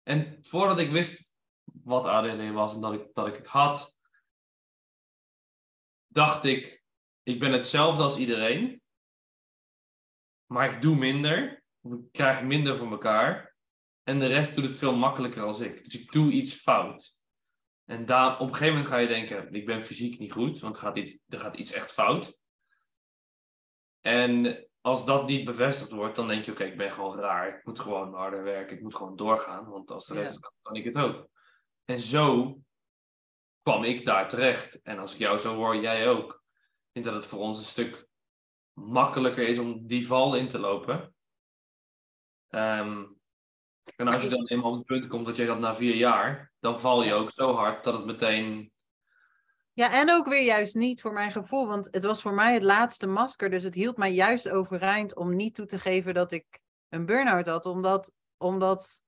[0.04, 1.32] En voordat ik wist
[1.64, 3.98] wat ADHD was en dat ik, dat ik het had,
[6.08, 6.84] dacht ik,
[7.24, 8.81] ik ben hetzelfde als iedereen.
[10.52, 11.64] Maar ik doe minder.
[11.82, 13.56] Of ik krijg minder van elkaar.
[14.04, 15.84] En de rest doet het veel makkelijker als ik.
[15.84, 17.20] Dus ik doe iets fout.
[17.86, 20.76] En daar, op een gegeven moment ga je denken, ik ben fysiek niet goed, want
[20.76, 22.38] er gaat iets, er gaat iets echt fout.
[24.02, 27.58] En als dat niet bevestigd wordt, dan denk je, oké, ik ben gewoon raar.
[27.58, 30.76] Ik moet gewoon harder werken, ik moet gewoon doorgaan, want als de rest kan, kan
[30.76, 31.28] ik het ook.
[31.86, 32.58] En zo
[33.62, 34.82] kwam ik daar terecht.
[34.82, 36.32] En als ik jou zo hoor, jij ook.
[36.32, 38.10] Ik denk dat het voor ons een stuk
[38.74, 41.14] makkelijker is om die val in te lopen.
[42.50, 43.20] Um,
[43.96, 46.52] en als je dan eenmaal op het punt komt dat je dat na vier jaar,
[46.60, 48.72] dan val je ook zo hard dat het meteen.
[49.74, 52.64] Ja, en ook weer juist niet voor mijn gevoel, want het was voor mij het
[52.64, 56.62] laatste masker, dus het hield mij juist overeind om niet toe te geven dat ik
[56.90, 59.02] een burn-out had, omdat, omdat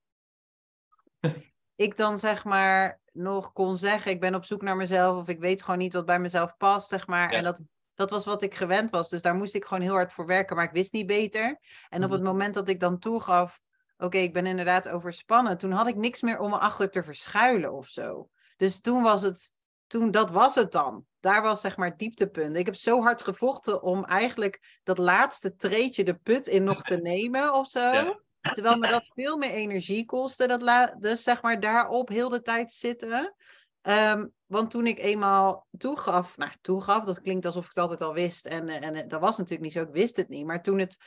[1.76, 5.40] ik dan zeg maar nog kon zeggen, ik ben op zoek naar mezelf of ik
[5.40, 7.32] weet gewoon niet wat bij mezelf past, zeg maar.
[7.32, 7.60] En dat,
[7.96, 10.56] dat was wat ik gewend was, dus daar moest ik gewoon heel hard voor werken,
[10.56, 11.60] maar ik wist niet beter.
[11.90, 12.30] En op het mhm.
[12.30, 13.62] moment dat ik dan toegaf,
[13.98, 15.58] oké, ik ben inderdaad overspannen.
[15.58, 18.30] Toen had ik niks meer om me achter te verschuilen of zo.
[18.58, 19.54] Dus toen was het,
[19.88, 21.06] toen, dat was het dan.
[21.20, 22.58] Daar was zeg maar het dieptepunt.
[22.58, 26.98] Ik heb zo hard gevochten om eigenlijk dat laatste treetje de put in nog te
[26.98, 28.20] nemen of zo.
[28.42, 30.48] Terwijl me dat veel meer energie kostte.
[30.48, 33.36] Dat dus zeg maar daarop heel de tijd zitten.
[33.82, 38.14] Um, want toen ik eenmaal toegaf, nou toegaf, dat klinkt alsof ik het altijd al
[38.14, 38.46] wist.
[38.46, 40.46] En, en dat was natuurlijk niet zo, ik wist het niet.
[40.46, 40.98] Maar toen het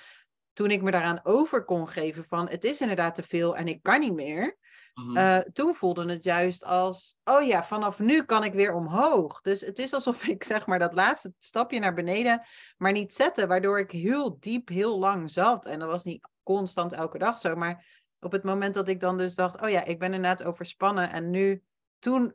[0.52, 3.82] toen ik me daaraan over kon geven van het is inderdaad te veel en ik
[3.82, 4.56] kan niet meer,
[4.94, 5.16] mhm.
[5.16, 9.40] eh, toen voelde het juist als, oh ja, vanaf nu kan ik weer omhoog.
[9.40, 13.46] Dus het is alsof ik zeg maar dat laatste stapje naar beneden maar niet zette,
[13.46, 15.66] waardoor ik heel diep, heel lang zat.
[15.66, 19.18] En dat was niet constant elke dag zo, maar op het moment dat ik dan
[19.18, 21.62] dus dacht, oh ja, ik ben inderdaad overspannen en nu,
[21.98, 22.34] toen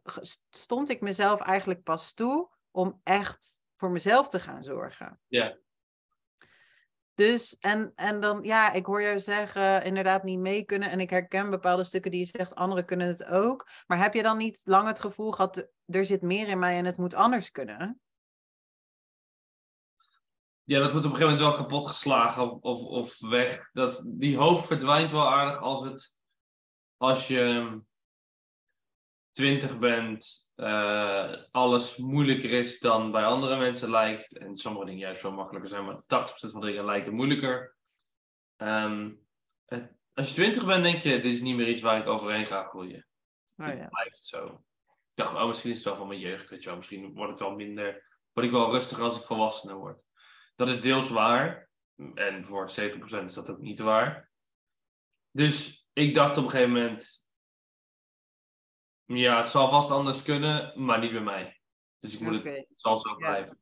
[0.49, 5.19] stond ik mezelf eigenlijk pas toe om echt voor mezelf te gaan zorgen.
[5.27, 5.57] Ja.
[7.15, 10.89] Dus, en, en dan, ja, ik hoor jou zeggen, inderdaad niet mee kunnen.
[10.89, 13.69] En ik herken bepaalde stukken die je zegt, anderen kunnen het ook.
[13.87, 16.85] Maar heb je dan niet lang het gevoel gehad, er zit meer in mij en
[16.85, 18.01] het moet anders kunnen?
[20.63, 23.69] Ja, dat wordt op een gegeven moment wel kapot geslagen of, of, of weg.
[23.71, 26.17] Dat, die hoop verdwijnt wel aardig als, het,
[26.97, 27.81] als je
[29.31, 34.37] twintig bent, uh, alles moeilijker is dan bij andere mensen lijkt.
[34.37, 37.75] En sommige dingen juist veel makkelijker zijn, maar 80% van de dingen lijken moeilijker.
[38.57, 39.19] Um,
[39.65, 42.45] het, als je 20 bent, denk je, dit is niet meer iets waar ik overheen
[42.45, 43.07] ga groeien.
[43.57, 43.73] Oh, ja.
[43.73, 44.45] Het blijft zo.
[45.09, 46.77] Ik dacht, oh, misschien is het wel van mijn jeugd, weet je wel.
[46.77, 50.03] Misschien wordt het wel minder, word ik wel rustiger als ik volwassener word.
[50.55, 51.69] Dat is deels waar.
[52.13, 54.29] En voor 70% is dat ook niet waar.
[55.31, 57.20] Dus ik dacht op een gegeven moment,
[59.17, 61.61] ja, het zal vast anders kunnen, maar niet bij mij.
[61.99, 63.59] Dus ik moet het, zal zo blijven.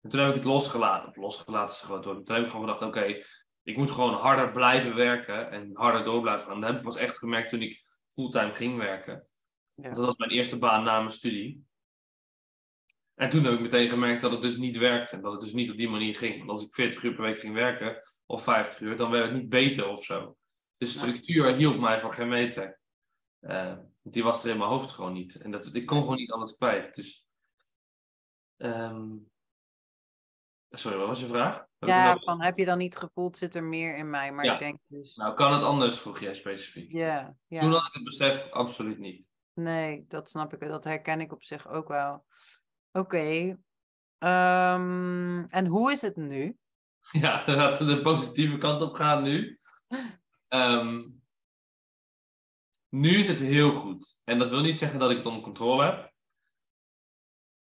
[0.00, 1.08] En toen heb ik het losgelaten.
[1.08, 2.26] Of losgelaten is groot woord.
[2.26, 3.22] Toen heb ik gewoon gedacht, oké,
[3.62, 6.60] ik moet gewoon harder blijven werken en harder door blijven gaan.
[6.60, 9.26] Dat heb ik pas echt gemerkt toen ik fulltime ging werken.
[9.74, 9.82] Ja.
[9.82, 11.64] Want dat was mijn eerste baan na mijn studie.
[13.14, 15.16] En toen heb ik meteen gemerkt dat het dus niet werkte.
[15.16, 16.38] En dat het dus niet op die manier ging.
[16.38, 19.34] Want als ik 40 uur per week ging werken, of 50 uur, dan werd het
[19.34, 20.36] niet beter of zo.
[20.76, 22.80] De structuur hielp mij voor geen meter.
[23.42, 25.34] Uh, die was er in mijn hoofd gewoon niet.
[25.34, 26.94] En dat, ik kon gewoon niet anders kwijt.
[26.94, 27.26] Dus.
[28.56, 29.30] Um...
[30.74, 31.66] Sorry, wat was je vraag?
[31.78, 34.32] ja, van heb je dan niet gevoeld, zit er meer in mij?
[34.32, 35.14] Maar ik denk dus.
[35.14, 36.92] Nou, kan het anders, vroeg jij specifiek.
[36.92, 37.60] Ja, ja.
[37.60, 39.30] Toen had ik het besef absoluut niet.
[39.54, 40.68] Nee, dat snap ik.
[40.68, 42.24] Dat herken ik op zich ook wel.
[42.92, 43.58] Oké.
[44.18, 46.56] Ehm, en hoe is het nu?
[47.20, 49.60] Ja, laten we de positieve kant op gaan nu.
[50.48, 51.21] Um,
[52.94, 54.18] nu is het heel goed.
[54.24, 56.12] En dat wil niet zeggen dat ik het onder controle heb.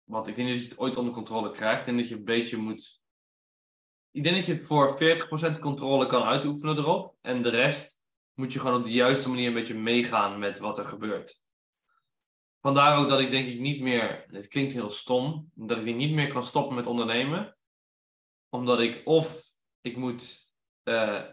[0.04, 1.80] Want ik denk dat je het ooit onder controle krijgt.
[1.80, 3.02] Ik denk dat je een beetje moet.
[4.12, 4.98] Ik denk dat je voor
[5.58, 7.16] 40% controle kan uitoefenen erop.
[7.22, 8.00] En de rest
[8.34, 11.42] moet je gewoon op de juiste manier een beetje meegaan met wat er gebeurt.
[12.62, 16.14] vandaar ook dat ik denk ik niet meer, het klinkt heel stom, dat ik niet
[16.14, 17.58] meer kan stoppen met ondernemen.
[18.50, 19.42] Omdat ik of
[19.82, 21.24] ik moet uh,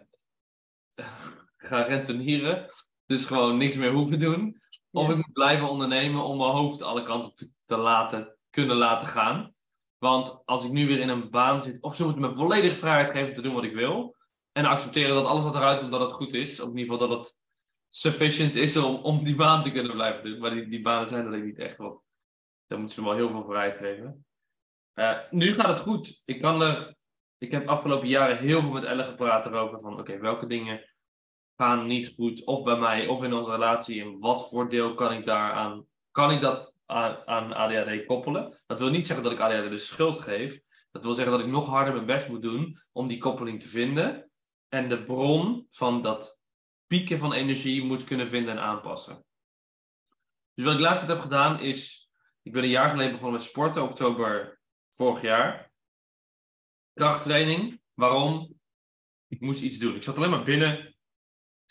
[1.68, 2.68] gaan rentenieren,
[3.07, 4.62] dus gewoon niks meer hoeven doen.
[4.90, 9.09] Of ik moet blijven ondernemen om mijn hoofd alle kanten te, te laten, kunnen laten
[9.09, 9.55] gaan.
[9.99, 13.11] Want als ik nu weer in een baan zit, of ze moeten me volledige vrijheid
[13.11, 14.17] geven om te doen wat ik wil.
[14.53, 16.61] En accepteren dat alles wat eruit komt, dat het goed is.
[16.61, 17.38] Of in ieder geval dat het
[17.88, 20.38] sufficient is om, om die baan te kunnen blijven doen.
[20.38, 21.79] Maar die, die banen zijn er niet echt.
[21.79, 22.01] Want
[22.67, 24.27] daar moeten ze me wel heel veel vrijheid geven.
[24.95, 26.23] Uh, nu gaat het goed.
[26.25, 26.95] Ik kan er.
[27.38, 30.93] Ik heb afgelopen jaren heel veel met Elle gepraat erover van oké, welke dingen
[31.57, 35.12] gaan niet goed, of bij mij, of in onze relatie, en wat voor deel kan
[35.12, 38.62] ik daaraan, kan ik dat aan, aan ADHD koppelen?
[38.67, 40.61] Dat wil niet zeggen dat ik ADHD de schuld geef.
[40.90, 43.69] Dat wil zeggen dat ik nog harder mijn best moet doen om die koppeling te
[43.69, 44.31] vinden.
[44.69, 46.38] En de bron van dat
[46.87, 49.25] pieken van energie moet kunnen vinden en aanpassen.
[50.55, 52.09] Dus wat ik laatst heb gedaan is,
[52.43, 55.73] ik ben een jaar geleden begonnen met sporten, oktober vorig jaar.
[56.93, 57.81] Krachttraining.
[57.95, 58.61] Waarom?
[59.29, 59.95] Ik moest iets doen.
[59.95, 60.93] Ik zat alleen maar binnen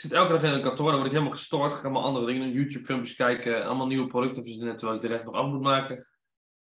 [0.03, 1.71] zit elke dag in een kantoor, dan word ik helemaal gestoord.
[1.71, 5.25] Ga ik allemaal andere dingen, YouTube-filmpjes kijken, allemaal nieuwe producten verzinnen, terwijl ik de rest
[5.25, 6.07] nog af moet maken.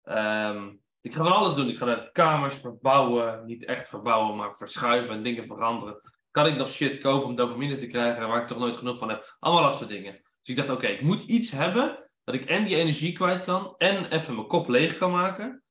[0.03, 1.69] Um, ik ga van alles doen.
[1.69, 6.01] Ik ga de kamers verbouwen, niet echt verbouwen, maar verschuiven en dingen veranderen.
[6.31, 9.09] Kan ik nog shit kopen om dopamine te krijgen waar ik toch nooit genoeg van
[9.09, 9.35] heb?
[9.39, 10.11] Allemaal dat soort dingen.
[10.13, 13.75] Dus ik dacht, oké, ik moet iets hebben dat ik en die energie kwijt kan
[13.77, 15.63] en even mijn kop leeg kan maken.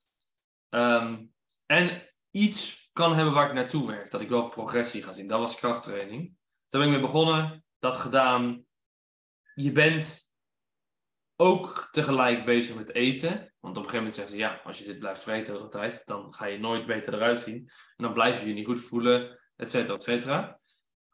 [0.71, 1.33] Um,
[1.67, 5.29] en iets kan hebben waar ik naartoe werk, dat ik wel progressie ga zien.
[5.29, 6.37] Dat was krachttraining.
[6.69, 8.65] Toen ben ik mee begonnen, dat gedaan.
[9.55, 10.31] Je bent
[11.37, 13.31] ook tegelijk bezig met eten.
[13.61, 15.71] Want op een gegeven moment zeggen ze, ja, als je dit blijft vreten de hele
[15.71, 17.57] tijd, dan ga je nooit beter eruit zien.
[17.97, 20.61] En dan blijf je je niet goed voelen, et cetera, et cetera.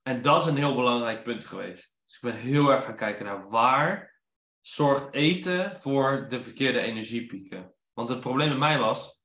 [0.02, 1.96] En dat is een heel belangrijk punt geweest.
[2.04, 4.20] Dus ik ben heel erg gaan kijken naar waar
[4.60, 7.74] zorgt eten voor de verkeerde energiepieken.
[7.92, 9.22] Want het probleem bij mij was,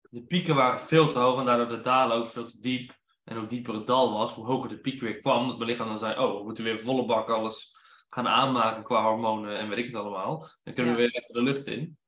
[0.00, 3.00] de pieken waren veel te hoog en daardoor de dalen ook veel te diep.
[3.24, 5.48] En hoe dieper het dal was, hoe hoger de piek weer kwam.
[5.48, 7.76] Dat mijn lichaam dan zei, oh, we moeten weer volle bak alles
[8.10, 10.48] gaan aanmaken qua hormonen en weet ik het allemaal.
[10.62, 11.98] Dan kunnen we weer even de lucht in.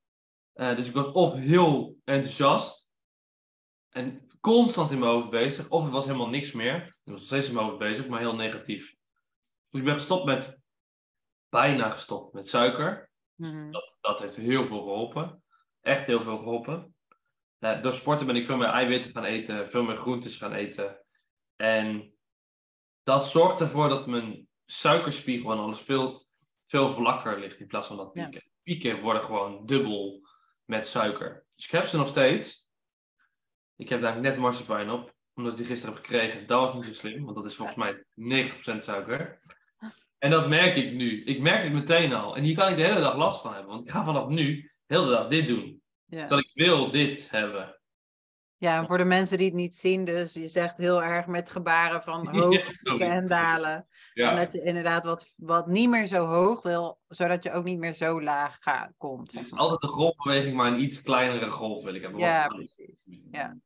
[0.55, 2.89] Uh, dus ik was op heel enthousiast.
[3.89, 5.69] En constant in mijn hoofd bezig.
[5.69, 6.75] Of het was helemaal niks meer.
[6.75, 8.95] Ik was nog steeds in mijn hoofd bezig, maar heel negatief.
[9.69, 10.57] Dus ik ben gestopt met,
[11.49, 13.09] bijna gestopt met suiker.
[13.35, 15.43] Mm dat, dat heeft heel veel geholpen.
[15.81, 16.95] Echt heel veel geholpen.
[17.59, 21.04] Uh, door sporten ben ik veel meer eiwitten gaan eten, veel meer groentes gaan eten.
[21.55, 22.13] En
[23.03, 26.27] dat zorgt ervoor dat mijn suikerspiegel en alles veel,
[26.65, 28.49] veel vlakker ligt in plaats van dat pieken.
[28.63, 30.27] Pieken worden gewoon dubbel
[30.65, 31.45] met suiker.
[31.55, 32.69] Dus ik heb ze nog steeds.
[33.75, 36.47] Ik heb daar net marsepein op, omdat ik die gisteren heb gekregen.
[36.47, 38.05] Dat was niet zo slim, want dat is volgens mij
[38.75, 39.39] 90% suiker.
[40.17, 41.23] En dat merk ik nu.
[41.23, 42.35] Ik merk het meteen al.
[42.35, 44.71] En hier kan ik de hele dag last van hebben, want ik ga vanaf nu
[44.85, 45.81] heel de dag dit doen.
[46.05, 46.19] Ja.
[46.19, 47.74] Terwijl ik wil dit hebben.
[48.57, 52.03] Ja, voor de mensen die het niet zien, dus je zegt heel erg met gebaren
[52.03, 53.87] van hoog en dalen.
[54.13, 54.29] Ja.
[54.29, 57.79] En dat je inderdaad wat, wat niet meer zo hoog wil, zodat je ook niet
[57.79, 59.31] meer zo laag gaat, komt.
[59.31, 62.19] Het is altijd een golfbeweging, maar een iets kleinere golf wil ik hebben.
[62.19, 62.49] Ja.
[63.31, 63.57] Ja.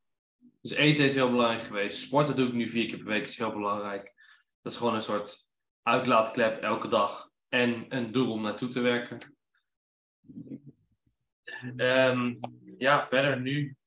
[0.62, 1.98] Dus eten is heel belangrijk geweest.
[1.98, 4.14] Sporten doe ik nu vier keer per week, is heel belangrijk.
[4.62, 5.46] Dat is gewoon een soort
[5.84, 7.30] uitlaatklep elke dag.
[7.50, 9.38] En een doel om naartoe te werken.
[11.76, 12.40] Um,
[12.78, 13.78] ja, verder nu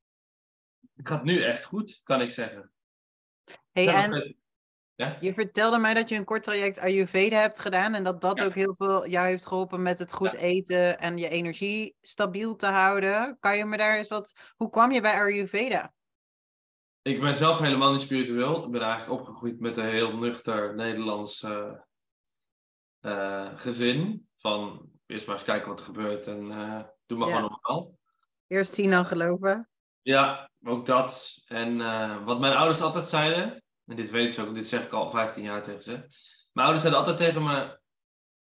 [1.03, 2.71] het gaat nu echt goed, kan ik zeggen.
[3.73, 4.37] Hey, en
[4.95, 5.17] ja?
[5.21, 8.55] je vertelde mij dat je een kort traject Ayurveda hebt gedaan en dat dat ook
[8.55, 13.37] heel veel jou heeft geholpen met het goed eten en je energie stabiel te houden.
[13.41, 14.33] Kan je me daar eens wat...
[14.57, 15.93] Hoe kwam je bij Ayurveda?
[17.03, 18.65] Ik ben zelf helemaal niet spiritueel.
[18.65, 21.47] Ik ben eigenlijk opgegroeid met een heel nuchter Nederlands
[23.03, 24.29] uh, gezin.
[24.37, 27.99] Van eerst maar eens kijken wat er gebeurt en uh, doe maar gewoon normaal.
[28.47, 29.72] Eerst zien dan geloven.
[30.03, 31.43] Ja, ook dat.
[31.47, 34.93] En uh, wat mijn ouders altijd zeiden, en dit weten ze ook, dit zeg ik
[34.93, 35.91] al 15 jaar tegen ze.
[36.53, 37.81] Mijn ouders zeiden altijd tegen me: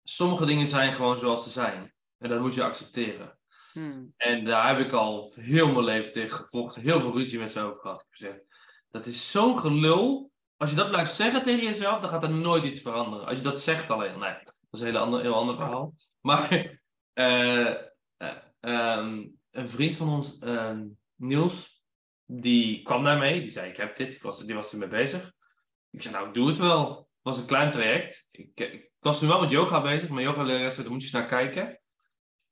[0.03, 1.93] sommige dingen zijn gewoon zoals ze zijn.
[2.17, 3.39] En dat moet je accepteren.
[3.73, 4.13] Hmm.
[4.17, 7.61] En daar heb ik al heel mijn leven tegen gevochten, heel veel ruzie met ze
[7.61, 8.01] over gehad.
[8.01, 8.45] Ik heb gezegd:
[8.89, 10.31] dat is zo'n gelul.
[10.57, 13.27] Als je dat blijft zeggen tegen jezelf, dan gaat er nooit iets veranderen.
[13.27, 15.93] Als je dat zegt alleen, nee, dat is een heel ander, heel ander verhaal.
[16.21, 16.79] Maar
[17.13, 17.75] uh,
[18.17, 20.85] uh, um, een vriend van ons, ehm,
[21.17, 21.83] Niels,
[22.25, 23.41] die kwam daarmee.
[23.41, 24.13] Die zei, ik heb dit.
[24.13, 25.33] Ik was, die was ermee bezig.
[25.89, 26.97] Ik zei, nou, ik doe het wel.
[26.97, 28.27] Het was een klein traject.
[28.31, 30.09] Ik, ik was nu wel met yoga bezig.
[30.09, 31.81] Maar yoga lerares daar moet je naar kijken.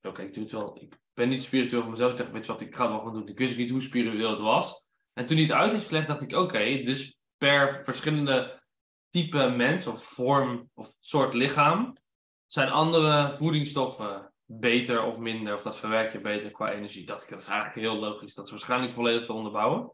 [0.01, 0.81] Oké, ik doe het wel.
[0.81, 2.11] Ik ben niet spiritueel voor mezelf.
[2.11, 3.27] Ik dacht, weet je wat, ik ga het wel doen.
[3.27, 4.85] Ik wist niet hoe spiritueel het was.
[5.13, 8.63] En toen hij het uit heeft gelegd, dacht ik, oké, dus per verschillende
[9.09, 11.97] type mens of vorm of soort lichaam
[12.45, 17.05] zijn andere voedingsstoffen beter of minder, of dat verwerk je beter qua energie.
[17.05, 18.33] Dat, dat is eigenlijk heel logisch.
[18.33, 19.91] Dat is waarschijnlijk volledig te onderbouwen.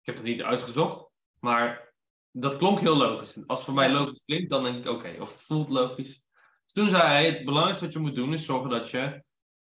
[0.00, 1.10] Ik heb het niet uitgezocht,
[1.40, 1.92] maar
[2.30, 3.46] dat klonk heel logisch.
[3.46, 6.22] Als het voor mij logisch klinkt, dan denk ik oké, of het voelt logisch.
[6.64, 9.22] Dus toen zei hij, het belangrijkste wat je moet doen is zorgen dat je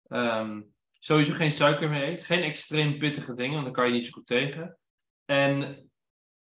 [0.08, 2.24] um, sowieso geen suiker meer eet.
[2.24, 4.78] Geen extreem pittige dingen, want dan kan je niet zo goed tegen.
[5.24, 5.82] En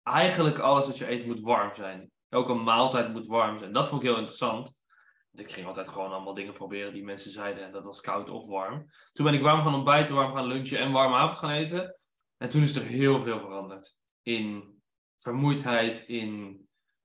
[0.03, 2.11] eigenlijk alles wat je eet moet warm zijn.
[2.31, 3.73] Ook een maaltijd moet warm zijn.
[3.73, 4.79] Dat vond ik heel interessant.
[5.37, 7.65] Want ik ging altijd gewoon allemaal dingen proberen die mensen zeiden.
[7.65, 8.91] En dat was koud of warm.
[9.13, 11.97] Toen ben ik warm gaan ontbijten, warm gaan lunchen en warme avond gaan eten.
[12.37, 13.99] En toen is er heel veel veranderd.
[14.23, 14.75] In
[15.17, 16.61] vermoeidheid, in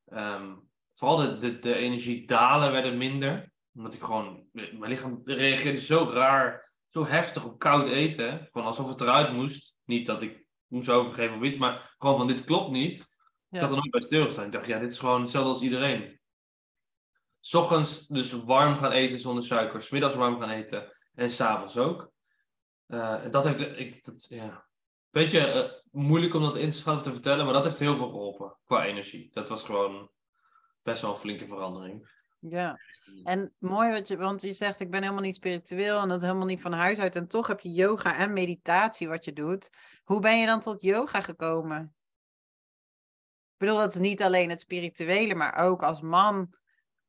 [0.05, 0.55] ehm,
[0.93, 3.51] vooral de, de, de energiedalen werden minder.
[3.73, 8.47] Omdat ik gewoon, mijn lichaam reageerde zo raar, zo heftig op koud eten.
[8.51, 9.77] Gewoon alsof het eruit moest.
[9.85, 12.97] Niet dat ik moest overgeven of iets, maar gewoon van dit klopt niet.
[12.97, 13.57] Ja.
[13.57, 14.45] Ik had er nooit bij stilgestaan.
[14.45, 16.19] Ik dacht, ja, dit is gewoon hetzelfde als iedereen.
[17.41, 22.11] S ochtends dus warm gaan eten zonder suiker, middags warm gaan eten en s'avonds ook.
[22.87, 24.69] Uh, dat heeft, ik, dat, ja.
[25.09, 28.09] Beetje uh, moeilijk om dat in te schatten te vertellen, maar dat heeft heel veel
[28.09, 29.29] geholpen qua energie.
[29.33, 30.11] Dat was gewoon
[30.83, 32.09] best wel een flinke verandering.
[32.39, 32.79] Ja,
[33.23, 36.45] en mooi wat je, want je zegt ik ben helemaal niet spiritueel en dat helemaal
[36.45, 37.15] niet van huis uit.
[37.15, 39.69] En toch heb je yoga en meditatie wat je doet.
[40.03, 41.95] Hoe ben je dan tot yoga gekomen?
[43.51, 46.55] Ik bedoel, dat is niet alleen het spirituele, maar ook als man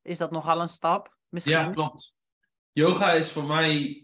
[0.03, 1.17] is dat nogal een stap.
[1.29, 1.53] Misschien.
[1.53, 2.17] Ja, klopt.
[2.71, 4.01] Yoga is voor mij.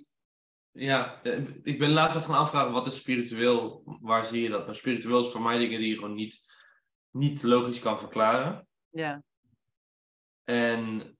[0.72, 1.24] Ja,
[1.64, 4.66] ik ben laatst gaan afvragen wat is spiritueel, waar zie je dat?
[4.66, 6.40] Maar spiritueel is voor mij dingen die je gewoon niet,
[7.10, 8.68] niet logisch kan verklaren.
[8.90, 9.24] Ja.
[10.44, 11.18] En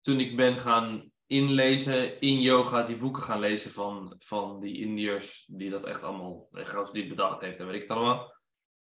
[0.00, 5.44] toen ik ben gaan inlezen in yoga, die boeken gaan lezen van, van die Indiërs,
[5.46, 8.34] die dat echt allemaal, echt die bedacht heeft en weet ik het allemaal.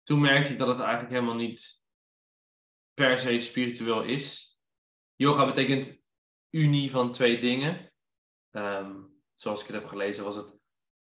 [0.02, 1.82] Toen merkte ik dat het eigenlijk helemaal niet
[2.94, 4.51] per se spiritueel is.
[5.16, 6.04] Yoga betekent
[6.50, 7.92] unie van twee dingen.
[8.50, 9.02] Ehm,
[9.34, 10.58] zoals ik het heb gelezen, was het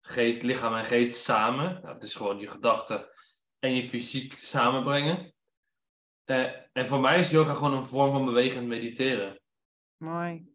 [0.02, 1.74] geest, lichaam en geest samen.
[1.82, 3.10] Nou, het is gewoon je gedachten
[3.60, 5.34] en je fysiek samenbrengen.
[6.26, 9.42] Uh, en voor mij is yoga gewoon een vorm van bewegend mediteren.
[9.98, 10.50] Mooi.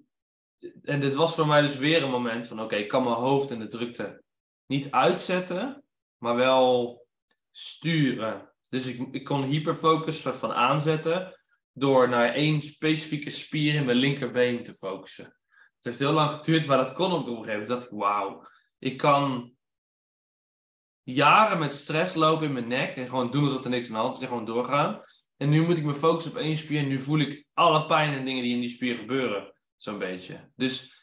[0.82, 3.50] En dit was voor mij dus weer een moment van: oké, ik kan mijn hoofd
[3.50, 4.22] in de drukte
[4.66, 5.84] niet uitzetten,
[6.18, 7.06] maar wel
[7.50, 8.52] sturen.
[8.68, 11.40] Dus ik, ik kon hyperfocus soort van aanzetten
[11.78, 15.24] door naar één specifieke spier in mijn linkerbeen te focussen.
[15.24, 17.68] Het heeft heel lang geduurd, maar dat kon op een gegeven moment.
[17.68, 18.46] dacht ik, wauw,
[18.78, 19.54] ik kan
[21.02, 23.98] jaren met stress lopen in mijn nek en gewoon doen alsof er niks aan de
[23.98, 25.02] hand is en gewoon doorgaan.
[25.36, 28.14] En nu moet ik me focussen op één spier en nu voel ik alle pijn
[28.14, 29.52] en dingen die in die spier gebeuren.
[29.76, 30.50] Zo'n beetje.
[30.54, 30.94] Dus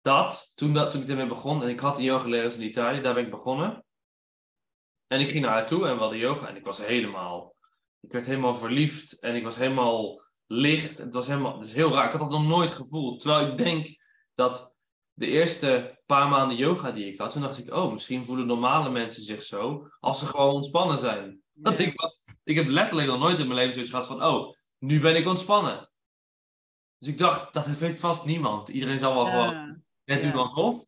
[0.00, 3.14] dat, toen, dat, toen ik ermee begon, en ik had een yoga in Italië, daar
[3.14, 3.84] ben ik begonnen.
[5.06, 7.53] En ik ging naar haar toe en we hadden yoga en ik was helemaal,
[8.04, 10.98] ik werd helemaal verliefd en ik was helemaal licht.
[10.98, 13.20] Het was helemaal, het is heel raar, ik had dat nog nooit gevoeld.
[13.20, 13.96] Terwijl ik denk
[14.34, 14.76] dat
[15.12, 18.90] de eerste paar maanden yoga die ik had, toen dacht ik, oh, misschien voelen normale
[18.90, 21.42] mensen zich zo als ze gewoon ontspannen zijn.
[21.52, 24.54] Want ik, was, ik heb letterlijk nog nooit in mijn leven zoiets gehad van, oh,
[24.78, 25.90] nu ben ik ontspannen.
[26.98, 28.68] Dus ik dacht, dat heeft vast niemand.
[28.68, 30.84] Iedereen zal wel gewoon net doen alsof.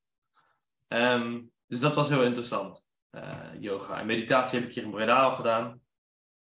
[0.88, 2.82] Um, dus dat was heel interessant.
[3.10, 5.80] Uh, yoga en meditatie heb ik hier in Breda al gedaan.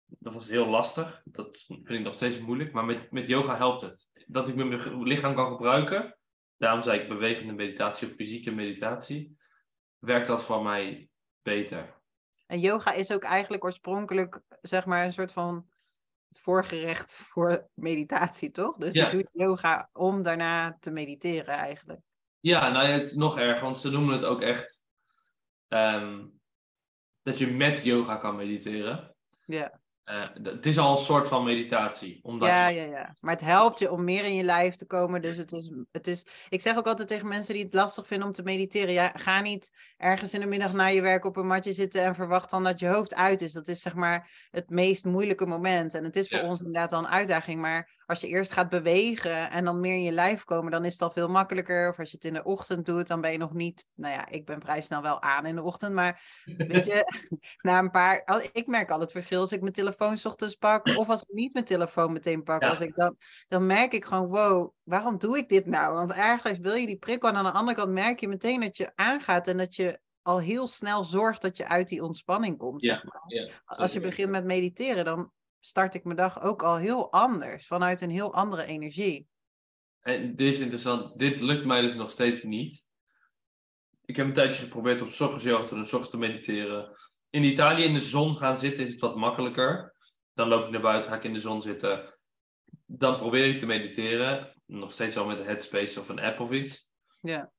[0.08, 1.22] Dat was heel lastig.
[1.26, 2.72] Dat vind ik nog steeds moeilijk.
[2.72, 4.10] Maar met, met yoga helpt het.
[4.28, 6.18] Dat ik mijn lichaam kan gebruiken.
[6.58, 9.38] Daarom zei ik bewegende meditatie of fysieke meditatie.
[10.00, 11.10] Werkt dat voor mij
[11.42, 11.96] beter.
[12.46, 15.68] En yoga is ook eigenlijk oorspronkelijk, zeg maar, een soort van
[16.28, 18.76] het voorgerecht voor meditatie, toch?
[18.76, 22.02] Dus je doet yoga om daarna te mediteren eigenlijk.
[22.40, 24.86] Ja, nou het is nog erg, want ze noemen het ook echt
[25.68, 26.26] ehm,
[27.22, 29.16] dat je met yoga kan mediteren.
[29.46, 29.77] Ja.
[30.10, 32.20] Uh, het is al een soort van meditatie.
[32.24, 33.16] Omdat ja, ja, ja.
[33.20, 35.22] Maar het helpt je om meer in je lijf te komen.
[35.22, 36.26] Dus het is, het is.
[36.50, 38.94] Ik zeg ook altijd tegen mensen die het lastig vinden om te mediteren.
[38.94, 42.16] Ja, ga niet ergens in de middag na je werk op een matje zitten en
[42.16, 43.52] verwacht dan dat je hoofd uit is.
[43.52, 45.94] Dat is zeg maar het meest moeilijke moment.
[45.94, 47.62] En het is voor ons inderdaad al een uitdaging.
[47.62, 50.92] Maar als je eerst gaat bewegen en dan meer in je lijf komen, dan is
[50.92, 51.90] het al veel makkelijker.
[51.90, 53.86] Of als je het in de ochtend doet, dan ben je nog niet.
[53.94, 55.94] Nou ja, ik ben vrij snel wel aan in de ochtend.
[55.94, 57.04] Maar weet je,
[57.68, 58.42] na een paar.
[58.52, 60.88] Ik merk al het verschil als ik mijn telefoon s ochtends pak.
[60.88, 62.64] Of als ik niet mijn telefoon meteen pak.
[62.64, 63.18] Als ik dan,
[63.48, 65.96] dan merk ik gewoon, wow, waarom doe ik dit nou?
[65.96, 67.30] Want ergens wil je die prikkel.
[67.30, 70.40] En aan de andere kant merk je meteen dat je aangaat en dat je al
[70.40, 72.84] heel snel zorgt dat je uit die ontspanning komt.
[72.84, 73.22] Ja, zeg maar.
[73.26, 77.68] ja, Als je begint met mediteren, dan start ik mijn dag ook al heel anders,
[77.68, 79.28] vanuit een heel andere energie.
[80.00, 82.88] En dit is interessant, dit lukt mij dus nog steeds niet.
[84.06, 86.96] Ik heb een tijdje geprobeerd om s ochtends yoga te doen, s ochtends te mediteren.
[87.30, 89.96] In Italië in de zon gaan zitten is het wat makkelijker.
[90.34, 92.14] Dan loop ik naar buiten, ga ik in de zon zitten.
[92.86, 94.54] Dan probeer ik te mediteren.
[94.66, 96.90] Nog steeds al met een headspace of een app of iets.
[97.22, 97.52] Ja.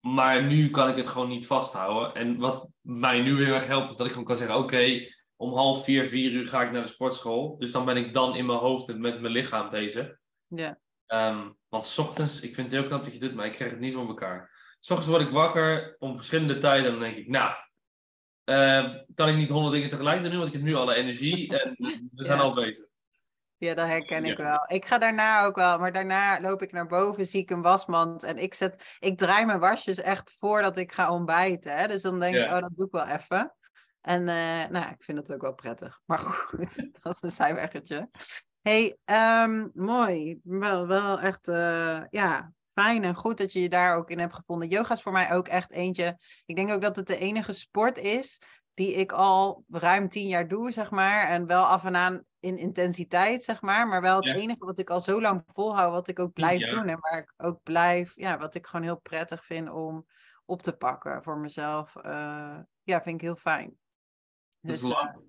[0.00, 2.14] Maar nu kan ik het gewoon niet vasthouden.
[2.14, 5.06] En wat mij nu heel erg helpt, is dat ik gewoon kan zeggen: Oké,
[5.40, 7.58] om half vier, vier uur ga ik naar de sportschool.
[7.58, 10.16] Dus dan ben ik dan in mijn hoofd en met mijn lichaam bezig.
[10.46, 10.78] Ja.
[11.06, 13.70] Um, want s ochtends, ik vind het heel knap dat je dit, maar ik krijg
[13.70, 14.50] het niet voor elkaar.
[14.80, 16.86] S ochtends word ik wakker om verschillende tijden.
[16.86, 17.54] En dan denk ik, nou,
[18.44, 21.74] uh, kan ik niet honderd dingen tegelijk doen, want ik heb nu alle energie en
[22.14, 22.88] we gaan al beter.
[23.56, 24.64] Ja, dat herken ik wel.
[24.66, 28.22] Ik ga daarna ook wel, maar daarna loop ik naar boven, zie ik een wasmand
[28.22, 31.76] en ik, zet, ik draai mijn wasjes echt voordat ik ga ontbijten.
[31.76, 31.86] Hè?
[31.86, 33.54] Dus dan denk ik, oh, dat doe ik wel even.
[34.00, 36.00] En uh, nou, ik vind het ook wel prettig.
[36.04, 38.10] Maar goed, dat is een zijweggetje.
[38.62, 38.96] hey,
[39.44, 40.40] um, mooi.
[40.42, 44.34] Wel, wel echt, uh, ja, fijn en goed dat je je daar ook in hebt
[44.34, 44.68] gevonden.
[44.68, 46.18] Yoga is voor mij ook echt eentje.
[46.46, 48.40] Ik denk ook dat het de enige sport is
[48.74, 51.28] die ik al ruim tien jaar doe, zeg maar.
[51.28, 53.88] En wel af en aan in intensiteit, zeg maar.
[53.88, 56.88] Maar wel het enige wat ik al zo lang volhoud, wat ik ook blijf doen.
[56.88, 60.06] En waar ik ook blijf, ja, wat ik gewoon heel prettig vind om
[60.44, 61.94] op te pakken voor mezelf.
[62.04, 63.78] Uh, ja, vind ik heel fijn.
[64.60, 65.28] Dat is dus, lang.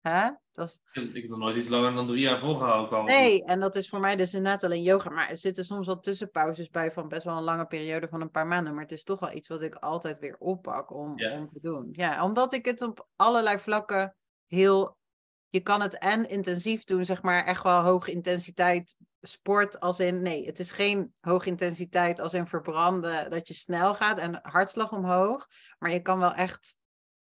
[0.00, 0.30] Hè?
[0.52, 1.02] Dat is...
[1.02, 3.04] Ik heb nog nooit iets langer dan drie jaar volgehouden.
[3.04, 5.10] Nee, en dat is voor mij dus inderdaad alleen yoga.
[5.10, 8.30] Maar er zitten soms wel tussenpauzes bij van best wel een lange periode van een
[8.30, 8.74] paar maanden.
[8.74, 11.88] Maar het is toch wel iets wat ik altijd weer oppak om, om te doen.
[11.92, 14.16] Ja, omdat ik het op allerlei vlakken
[14.46, 14.96] heel...
[15.48, 20.22] Je kan het en intensief doen, zeg maar, echt wel hoge intensiteit sport als in...
[20.22, 24.92] Nee, het is geen hoge intensiteit als in verbranden, dat je snel gaat en hartslag
[24.92, 25.46] omhoog.
[25.78, 26.76] Maar je kan wel echt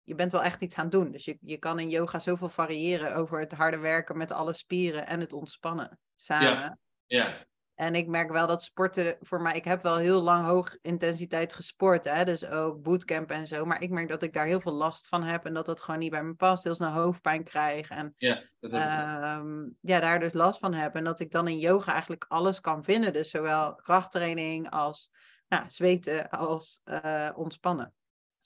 [0.07, 1.11] je bent wel echt iets aan het doen.
[1.11, 5.07] Dus je, je kan in yoga zoveel variëren over het harde werken met alle spieren
[5.07, 6.49] en het ontspannen samen.
[6.49, 6.77] Ja.
[7.05, 7.45] ja.
[7.75, 11.53] En ik merk wel dat sporten voor mij, ik heb wel heel lang hoog intensiteit
[11.53, 12.25] gesport, hè?
[12.25, 13.65] dus ook bootcamp en zo.
[13.65, 15.99] Maar ik merk dat ik daar heel veel last van heb en dat dat gewoon
[15.99, 16.63] niet bij me past.
[16.63, 20.95] Heel snel hoofdpijn krijg en ja, dat um, ja, daar dus last van heb.
[20.95, 23.13] En dat ik dan in yoga eigenlijk alles kan vinden.
[23.13, 25.11] Dus zowel krachttraining als
[25.47, 27.93] nou, zweten als uh, ontspannen.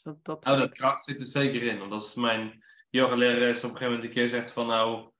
[0.03, 0.43] Dus dat, dat...
[0.43, 1.79] Nou, dat kracht zit er zeker in.
[1.79, 5.11] Want als mijn yogalerares op een gegeven moment een keer zegt van nou,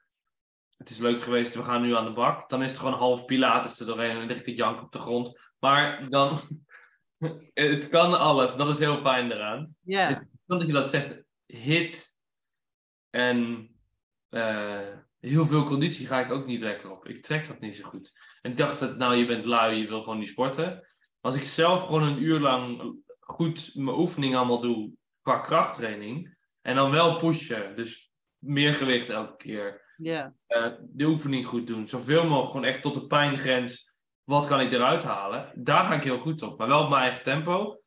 [0.77, 2.49] het is leuk geweest, we gaan nu aan de bak.
[2.49, 5.39] Dan is het gewoon half pilates er doorheen en ligt ik jank op de grond.
[5.59, 6.39] Maar dan,
[7.53, 8.55] het kan alles.
[8.55, 9.75] Dat is heel fijn eraan.
[9.81, 10.09] Ja.
[10.09, 10.21] Yeah.
[10.45, 12.17] dat je dat zegt, hit
[13.09, 13.69] en
[14.29, 17.07] uh, heel veel conditie ga ik ook niet lekker op.
[17.07, 18.11] Ik trek dat niet zo goed.
[18.41, 20.87] En ik dacht dat, nou, je bent lui, je wil gewoon niet sporten.
[21.19, 22.95] Als ik zelf gewoon een uur lang
[23.31, 26.37] goed mijn oefening allemaal doe qua krachttraining.
[26.61, 27.75] En dan wel pushen.
[27.75, 29.93] Dus meer gewicht elke keer.
[29.97, 30.33] Ja.
[30.47, 31.87] Uh, de oefening goed doen.
[31.87, 33.93] Zoveel mogelijk gewoon echt tot de pijngrens.
[34.23, 35.51] Wat kan ik eruit halen?
[35.55, 36.57] Daar ga ik heel goed op.
[36.57, 37.81] Maar wel op mijn eigen tempo.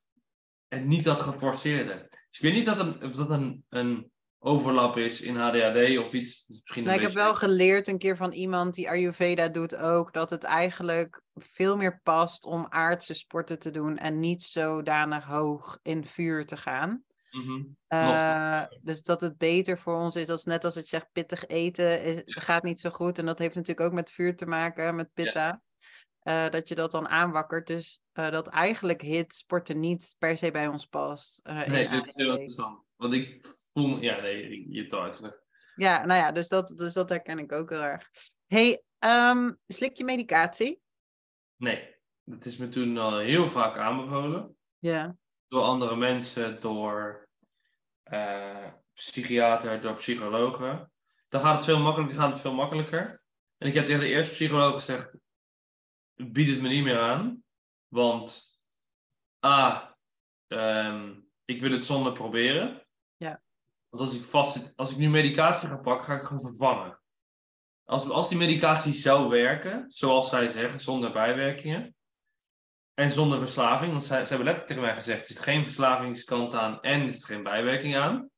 [0.68, 2.06] En niet dat geforceerde.
[2.10, 4.12] Dus ik weet niet dat een, of dat een, een
[4.44, 6.44] overlap is in HDHD of iets.
[6.48, 10.30] Misschien nou, ik heb wel geleerd een keer van iemand die Ayurveda doet ook, dat
[10.30, 16.04] het eigenlijk veel meer past om aardse sporten te doen en niet zodanig hoog in
[16.06, 17.04] vuur te gaan.
[17.30, 17.76] Mm
[18.82, 22.22] dus dat het beter voor ons is, als net als het zegt pittig eten is,
[22.24, 23.18] gaat niet zo goed.
[23.18, 25.62] En dat heeft natuurlijk ook met vuur te maken, met pitta.
[26.22, 27.66] Uh, dat je dat dan aanwakkert.
[27.66, 31.40] Dus uh, dat eigenlijk hit sporten niet per se bij ons past.
[31.44, 32.93] nee, dit is heel interessant.
[32.96, 33.44] Want ik
[34.00, 35.20] ja, nee, je taart.
[35.76, 38.10] Ja, nou ja, dus dat, dus dat herken ik ook heel erg.
[38.46, 40.80] hey, um, slik je medicatie?
[41.56, 44.56] Nee, dat is me toen al heel vaak aanbevolen.
[44.78, 45.16] Ja.
[45.48, 47.28] Door andere mensen, door
[48.12, 50.92] uh, psychiater, door psychologen.
[51.28, 53.22] Dan gaat het veel makkelijker, gaat het veel makkelijker.
[53.58, 55.10] En ik heb tegen de eerste psycholoog gezegd,
[56.14, 57.44] bied het me niet meer aan.
[57.88, 58.58] Want
[59.46, 59.96] A,
[60.46, 62.83] um, ik wil het zonder proberen.
[63.94, 67.00] Want als ik, vast, als ik nu medicatie ga pakken, ga ik het gewoon vervangen.
[67.84, 71.94] Als, als die medicatie zou werken, zoals zij zeggen, zonder bijwerkingen.
[72.94, 76.54] En zonder verslaving, want zij, zij hebben letterlijk tegen mij gezegd: er zit geen verslavingskant
[76.54, 78.30] aan en er zit geen bijwerking aan.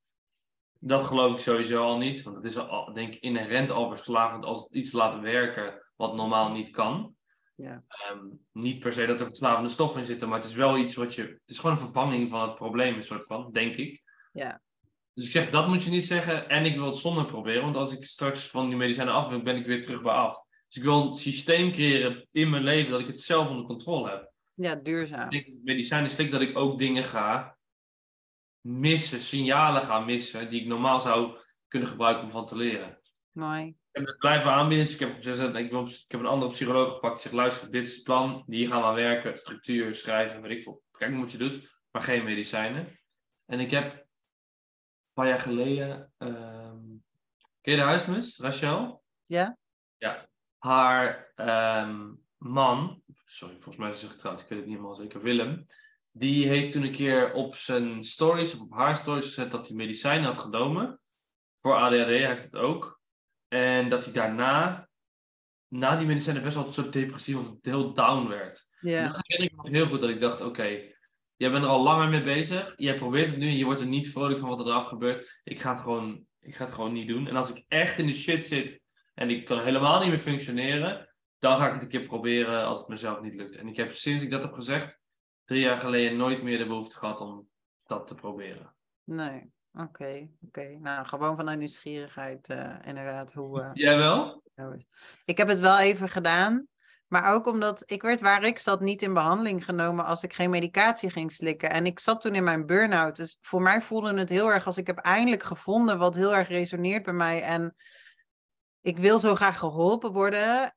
[0.79, 4.45] Dat geloof ik sowieso al niet, want het is al, denk ik inherent al verslavend
[4.45, 7.15] als het iets laat werken wat normaal niet kan.
[7.55, 7.83] Ja.
[8.13, 10.95] Um, niet per se dat er verslavende stoffen in zitten, maar het is wel iets
[10.95, 11.23] wat je.
[11.23, 14.03] Het is gewoon een vervanging van het probleem, een soort van, denk ik.
[14.33, 14.61] Ja.
[15.17, 16.49] Dus ik zeg, dat moet je niet zeggen.
[16.49, 17.63] En ik wil het zonder proberen.
[17.63, 20.45] Want als ik straks van die medicijnen af wil, ben ik weer terug bij af.
[20.69, 24.11] Dus ik wil een systeem creëren in mijn leven dat ik het zelf onder controle
[24.11, 24.33] heb.
[24.55, 25.31] Ja, duurzaam.
[25.31, 27.57] Ik denk medicijnen slik dat ik ook dingen ga
[28.61, 31.39] missen, signalen ga missen, die ik normaal zou
[31.69, 33.01] kunnen gebruiken om van te leren.
[33.31, 33.67] Mooi.
[33.67, 34.87] Ik heb het blijven aanbieden.
[34.87, 37.85] Dus ik heb, ik, wil, ik heb een andere psycholoog gepakt die zegt, luister, dit
[37.85, 40.83] is het plan, hier gaan we werken, structuur, schrijven, weet ik veel.
[40.91, 42.99] Kijk wat je doet, maar geen medicijnen.
[43.47, 44.06] En ik heb
[45.17, 46.13] paar jaar geleden.
[46.19, 47.05] Um,
[47.61, 49.03] ken je de huismus, Rachel?
[49.27, 49.59] Ja.
[49.97, 50.29] Ja.
[50.59, 51.33] Haar
[51.85, 55.65] um, man, sorry, volgens mij is ze getrouwd, ik weet het niet helemaal zeker, Willem.
[56.11, 59.77] Die heeft toen een keer op zijn stories, of op haar stories gezet dat hij
[59.77, 61.01] medicijnen had genomen.
[61.61, 63.01] Voor ADHD, hij heeft het ook.
[63.49, 64.89] En dat hij daarna,
[65.69, 68.69] na die medicijnen, best wel zo depressief of heel down werd.
[68.81, 69.07] Ja.
[69.07, 70.95] Dat herinner ik me heel goed dat ik dacht, oké,
[71.37, 72.75] jij bent er al langer mee bezig.
[72.77, 75.41] Jij probeert het nu en je wordt er niet vrolijk van wat er eraf gebeurt.
[75.45, 77.29] Ik ga het gewoon, ik ga het gewoon niet doen.
[77.29, 78.83] En als ik echt in de shit zit
[79.15, 82.79] en ik kan helemaal niet meer functioneren, dan ga ik het een keer proberen als
[82.79, 83.57] het mezelf niet lukt.
[83.57, 85.01] En ik heb sinds ik dat heb gezegd,
[85.45, 87.49] drie jaar geleden nooit meer de behoefte gehad om
[87.87, 88.75] dat te proberen.
[89.05, 90.29] Nee, oké.
[90.47, 90.79] oké.
[90.81, 93.33] Nou, gewoon vanuit nieuwsgierigheid, eh, inderdaad.
[93.33, 94.43] Hoe, uh, Jij wel?
[95.25, 96.67] Ik heb het wel even gedaan.
[97.09, 100.51] Maar ook omdat ik werd waar ik zat niet in behandeling genomen als ik geen
[100.51, 101.71] medicatie ging slikken.
[101.71, 103.17] En ik zat toen in mijn burn-out.
[103.17, 106.49] Dus voor mij voelde het heel erg als ik heb eindelijk gevonden wat heel erg
[106.49, 107.43] resoneert bij mij.
[107.43, 107.77] En
[108.81, 110.77] ik wil zo graag geholpen worden.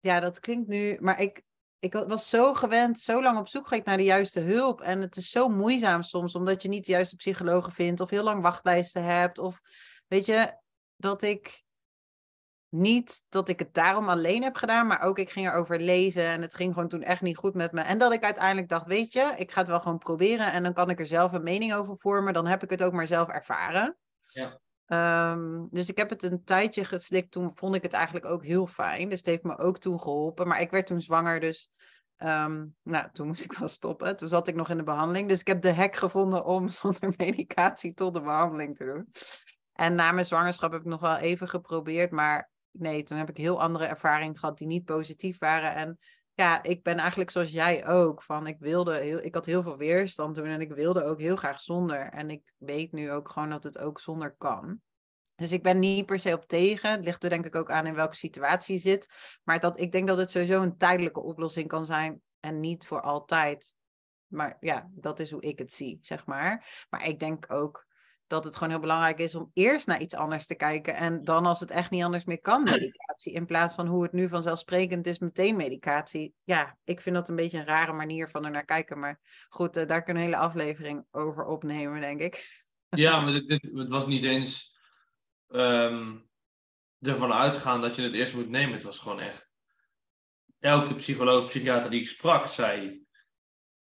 [0.00, 0.96] Ja, dat klinkt nu.
[1.00, 1.42] Maar ik,
[1.78, 4.80] ik was zo gewend, zo lang op zoek geweest naar de juiste hulp.
[4.80, 8.00] En het is zo moeizaam soms, omdat je niet de juiste psychologen vindt.
[8.00, 9.38] Of heel lang wachtlijsten hebt.
[9.38, 9.60] Of
[10.06, 10.56] weet je,
[10.96, 11.61] dat ik
[12.72, 16.42] niet dat ik het daarom alleen heb gedaan, maar ook ik ging erover lezen en
[16.42, 17.80] het ging gewoon toen echt niet goed met me.
[17.80, 20.72] En dat ik uiteindelijk dacht, weet je, ik ga het wel gewoon proberen en dan
[20.72, 22.32] kan ik er zelf een mening over vormen.
[22.32, 23.96] Dan heb ik het ook maar zelf ervaren.
[24.22, 24.60] Ja.
[25.32, 28.66] Um, dus ik heb het een tijdje geslikt, toen vond ik het eigenlijk ook heel
[28.66, 29.08] fijn.
[29.08, 30.48] Dus het heeft me ook toen geholpen.
[30.48, 31.70] Maar ik werd toen zwanger, dus
[32.18, 34.16] um, nou, toen moest ik wel stoppen.
[34.16, 35.28] Toen zat ik nog in de behandeling.
[35.28, 39.12] Dus ik heb de hek gevonden om zonder medicatie tot de behandeling te doen.
[39.72, 43.36] En na mijn zwangerschap heb ik nog wel even geprobeerd, maar nee, toen heb ik
[43.36, 45.74] heel andere ervaringen gehad die niet positief waren.
[45.74, 45.98] En
[46.34, 48.22] ja, ik ben eigenlijk zoals jij ook.
[48.22, 51.36] Van ik wilde heel, ik had heel veel weerstand toen en ik wilde ook heel
[51.36, 52.08] graag zonder.
[52.08, 54.80] En ik weet nu ook gewoon dat het ook zonder kan.
[55.34, 56.90] Dus ik ben niet per se op tegen.
[56.90, 59.08] Het ligt er denk ik ook aan in welke situatie je zit.
[59.44, 63.00] Maar dat, ik denk dat het sowieso een tijdelijke oplossing kan zijn en niet voor
[63.00, 63.76] altijd.
[64.26, 66.86] Maar ja, dat is hoe ik het zie, zeg maar.
[66.90, 67.86] Maar ik denk ook
[68.32, 70.94] dat het gewoon heel belangrijk is om eerst naar iets anders te kijken.
[70.94, 73.32] En dan als het echt niet anders meer kan, medicatie.
[73.32, 76.34] In plaats van hoe het nu vanzelfsprekend is, meteen medicatie.
[76.44, 78.98] Ja, ik vind dat een beetje een rare manier van er naar kijken.
[78.98, 82.64] Maar goed, uh, daar kunnen een hele aflevering over opnemen, denk ik.
[82.88, 84.78] Ja, maar dit, dit, het was niet eens
[85.48, 86.28] um,
[87.00, 88.74] ervan uitgaan dat je het eerst moet nemen.
[88.74, 89.52] Het was gewoon echt.
[90.58, 93.04] Elke psycholoog, psychiater die ik sprak, zei: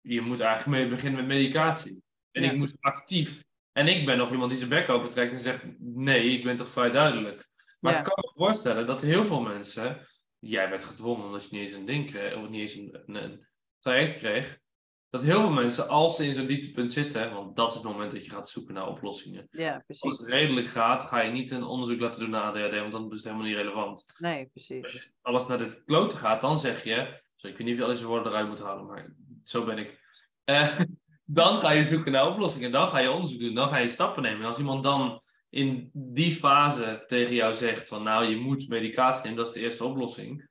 [0.01, 2.03] Je moet eigenlijk mee beginnen met medicatie.
[2.31, 2.51] En ja.
[2.51, 3.44] ik moet actief
[3.75, 6.55] en ik ben nog iemand die zijn bek open trekt en zegt: Nee, ik ben
[6.55, 7.47] toch vrij duidelijk.
[7.79, 7.97] Maar ja.
[7.97, 10.07] ik kan me voorstellen dat heel veel mensen.
[10.39, 13.23] Jij werd gedwongen omdat je niet eens een ding kreeg, of niet eens een, een,
[13.23, 13.47] een
[13.79, 14.59] traject kreeg.
[15.09, 18.11] Dat heel veel mensen, als ze in zo'n dieptepunt zitten, want dat is het moment
[18.11, 19.47] dat je gaat zoeken naar oplossingen.
[19.49, 20.03] Ja, precies.
[20.03, 23.11] Als het redelijk gaat, ga je niet een onderzoek laten doen naar ADHD, want dan
[23.11, 24.05] is het helemaal niet relevant.
[24.17, 24.83] Nee, precies.
[24.83, 27.21] Als alles naar de kloten gaat, dan zeg je.
[27.35, 29.77] Sorry, ik weet niet of je al deze woorden eruit moet halen, maar zo ben
[29.77, 30.03] ik.
[30.45, 30.79] Uh,
[31.25, 32.71] dan ga je zoeken naar oplossingen.
[32.71, 33.53] Dan ga je onderzoek doen.
[33.53, 34.39] Dan ga je stappen nemen.
[34.39, 39.23] En als iemand dan in die fase tegen jou zegt van nou, je moet medicatie
[39.23, 40.49] nemen, dat is de eerste oplossing.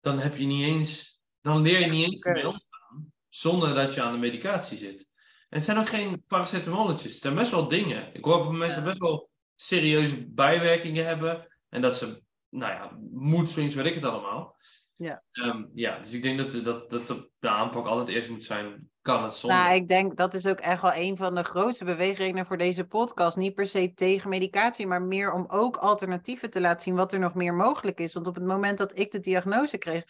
[0.00, 2.32] Dan heb je niet eens, dan leer je niet eens okay.
[2.32, 5.08] mee omgaan zonder dat je aan de medicatie zit.
[5.48, 7.12] En het zijn ook geen paracetamolletjes.
[7.12, 8.14] Het zijn best wel dingen.
[8.14, 11.58] Ik hoor van mensen best wel serieuze bijwerkingen hebben.
[11.68, 14.56] En dat ze, nou ja, mood swings, weet ik het allemaal.
[14.98, 15.22] Ja.
[15.32, 19.22] Um, ja, dus ik denk dat, dat, dat de aanpak altijd eerst moet zijn, kan
[19.22, 19.58] het zonder?
[19.58, 22.84] Nou, ik denk dat is ook echt wel een van de grootste beweegredenen voor deze
[22.84, 23.36] podcast.
[23.36, 27.18] Niet per se tegen medicatie, maar meer om ook alternatieven te laten zien wat er
[27.18, 28.12] nog meer mogelijk is.
[28.12, 30.04] Want op het moment dat ik de diagnose kreeg,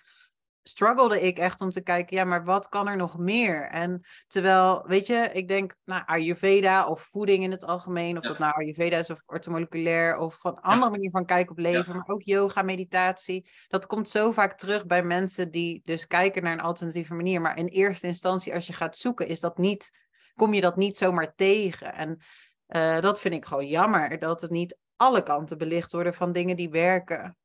[0.69, 3.69] struggelde ik echt om te kijken, ja, maar wat kan er nog meer?
[3.71, 8.29] En terwijl, weet je, ik denk, nou, Ayurveda of voeding in het algemeen, of ja.
[8.29, 10.91] dat nou Ayurveda is of ortomoleculair, of van andere ja.
[10.91, 11.95] manier van kijken op leven, ja.
[11.95, 16.53] maar ook yoga, meditatie, dat komt zo vaak terug bij mensen die dus kijken naar
[16.53, 17.41] een alternatieve manier.
[17.41, 19.91] Maar in eerste instantie, als je gaat zoeken, is dat niet,
[20.35, 21.95] kom je dat niet zomaar tegen.
[21.95, 22.21] En
[22.69, 26.57] uh, dat vind ik gewoon jammer, dat het niet alle kanten belicht worden van dingen
[26.57, 27.37] die werken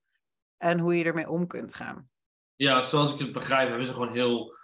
[0.58, 2.12] en hoe je ermee om kunt gaan.
[2.56, 4.56] Ja, zoals ik het begrijp, hebben ze gewoon heel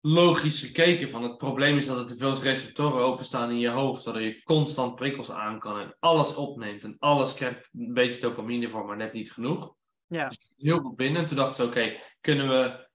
[0.00, 1.10] logisch gekeken.
[1.10, 4.42] Van het probleem is dat er te veel receptoren openstaan in je hoofd, zodat je
[4.42, 6.84] constant prikkels aan kan en alles opneemt.
[6.84, 9.74] En alles krijgt een beetje dopamine voor, maar net niet genoeg.
[10.06, 10.28] Ja.
[10.28, 11.20] Dus heel veel binnen.
[11.20, 12.88] En toen dachten ze, oké, okay, kunnen we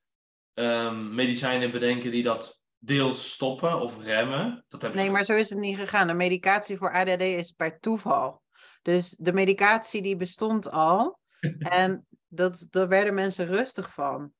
[0.61, 4.65] um, medicijnen bedenken die dat deels stoppen of remmen?
[4.67, 6.07] Dat nee, maar zo is het niet gegaan.
[6.07, 8.41] De medicatie voor ADD is per toeval.
[8.81, 11.19] Dus de medicatie die bestond al.
[11.59, 12.05] en
[12.35, 14.33] dat, daar werden mensen rustig van.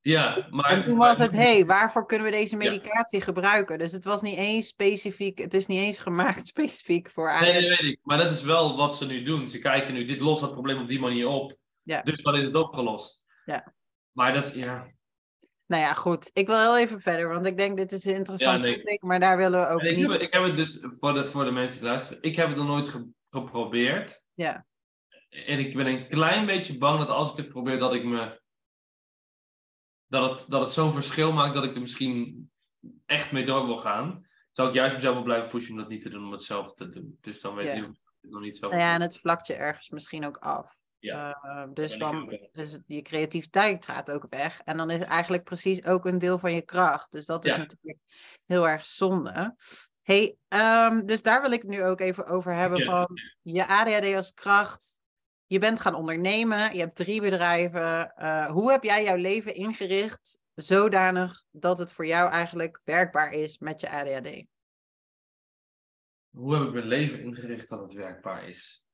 [0.00, 0.70] Ja, maar...
[0.70, 3.24] En toen was het, hé, hey, waarvoor kunnen we deze medicatie ja.
[3.24, 3.78] gebruiken?
[3.78, 7.40] Dus het was niet eens specifiek, het is niet eens gemaakt specifiek voor.
[7.40, 7.98] Nee, nee, weet ik.
[8.02, 9.48] Maar dat is wel wat ze nu doen.
[9.48, 11.56] Ze kijken nu, dit lost het probleem op die manier op.
[11.82, 12.02] Ja.
[12.02, 13.24] Dus dan is het opgelost.
[13.44, 13.74] Ja.
[14.12, 14.86] Maar dat is, ja.
[15.66, 16.30] Nou ja, goed.
[16.32, 18.98] Ik wil heel even verder, want ik denk dit is een interessant ja, nee.
[19.00, 20.10] maar daar willen we ook ik niet...
[20.10, 22.56] Heb, ik heb het dus, voor de, voor de mensen die luisteren, ik heb het
[22.56, 24.24] nog nooit geprobeerd.
[24.34, 24.66] Ja.
[25.32, 28.40] En ik ben een klein beetje bang dat als ik het probeer, dat ik me...
[30.06, 32.50] Dat het, dat het zo'n verschil maakt dat ik er misschien
[33.06, 34.26] echt mee door wil gaan.
[34.50, 36.74] Zou ik juist mezelf wel blijven pushen om dat niet te doen, om het zelf
[36.74, 37.18] te doen.
[37.20, 38.68] Dus dan weet je nog niet zo.
[38.68, 40.76] Nou ja, en het vlakt je ergens misschien ook af.
[40.98, 41.42] Ja.
[41.44, 44.60] Uh, dus dan het, je creativiteit gaat ook weg.
[44.64, 47.12] En dan is het eigenlijk precies ook een deel van je kracht.
[47.12, 47.98] Dus dat is natuurlijk
[48.46, 49.56] heel erg zonde.
[50.02, 52.84] Hey, um, dus daar wil ik het nu ook even over hebben ja.
[52.84, 55.00] van je ADHD als kracht.
[55.52, 58.14] Je bent gaan ondernemen, je hebt drie bedrijven.
[58.18, 63.58] Uh, hoe heb jij jouw leven ingericht zodanig dat het voor jou eigenlijk werkbaar is
[63.58, 64.44] met je ADHD?
[66.30, 68.84] Hoe heb ik mijn leven ingericht dat het werkbaar is?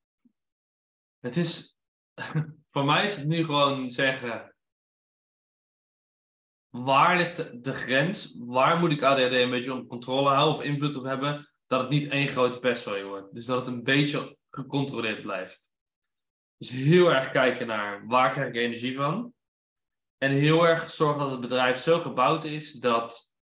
[1.20, 1.78] Het is
[2.72, 4.54] voor mij is het nu gewoon zeggen.
[6.68, 8.36] Waar ligt de, grens?
[8.38, 11.50] Waar moet ik ADHD een beetje onder controle houden of invloed op hebben?
[11.66, 13.34] Dat het niet één grote pestzooi wordt.
[13.34, 15.76] Dus dat het een beetje gecontroleerd blijft.
[16.58, 19.32] Dus heel erg kijken naar waar krijg ik energie van.
[20.18, 23.36] En heel erg zorgen dat het bedrijf zo gebouwd is dat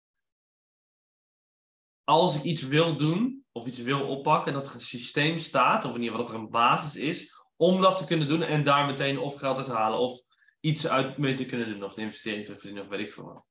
[2.04, 5.94] als ik iets wil doen of iets wil oppakken, dat er een systeem staat, of
[5.94, 8.86] in ieder geval dat er een basis is om dat te kunnen doen en daar
[8.86, 10.20] meteen of geld uit te halen of
[10.60, 13.24] iets uit mee te kunnen doen of de investering te verdienen of weet ik veel
[13.24, 13.46] wat.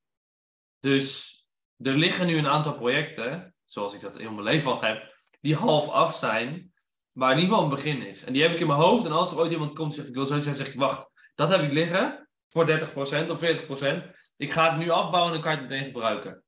[0.80, 1.34] Dus
[1.78, 5.56] er liggen nu een aantal projecten, zoals ik dat in mijn leven al heb, die
[5.56, 6.74] half af zijn,
[7.16, 8.24] maar in ieder een begin is.
[8.24, 10.08] En die heb ik in mijn hoofd en als er ooit iemand komt en zegt
[10.08, 14.14] ik wil zoiets zeggen, zeg ik wacht, dat heb ik liggen voor 30% of 40%.
[14.38, 16.44] Ik ga het nu afbouwen en dan kan je het meteen gebruiken.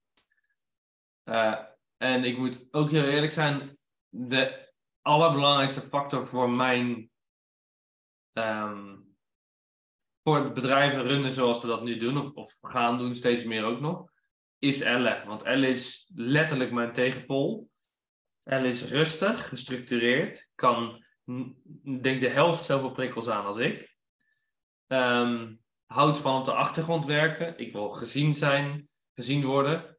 [1.26, 1.59] Uh,
[1.97, 3.78] en ik moet ook heel eerlijk zijn,
[4.09, 7.09] de allerbelangrijkste factor voor mijn
[8.34, 9.15] um,
[10.24, 13.80] voor bedrijven runnen zoals we dat nu doen, of, of gaan doen steeds meer ook
[13.80, 14.11] nog,
[14.59, 15.24] is Elle.
[15.26, 17.70] Want Elle is letterlijk mijn tegenpol.
[18.48, 21.06] Elle is rustig, gestructureerd, kan,
[22.02, 23.95] denk de helft zoveel prikkels aan als ik.
[24.88, 27.58] Um, houdt van op de achtergrond werken.
[27.58, 29.98] Ik wil gezien zijn, gezien worden.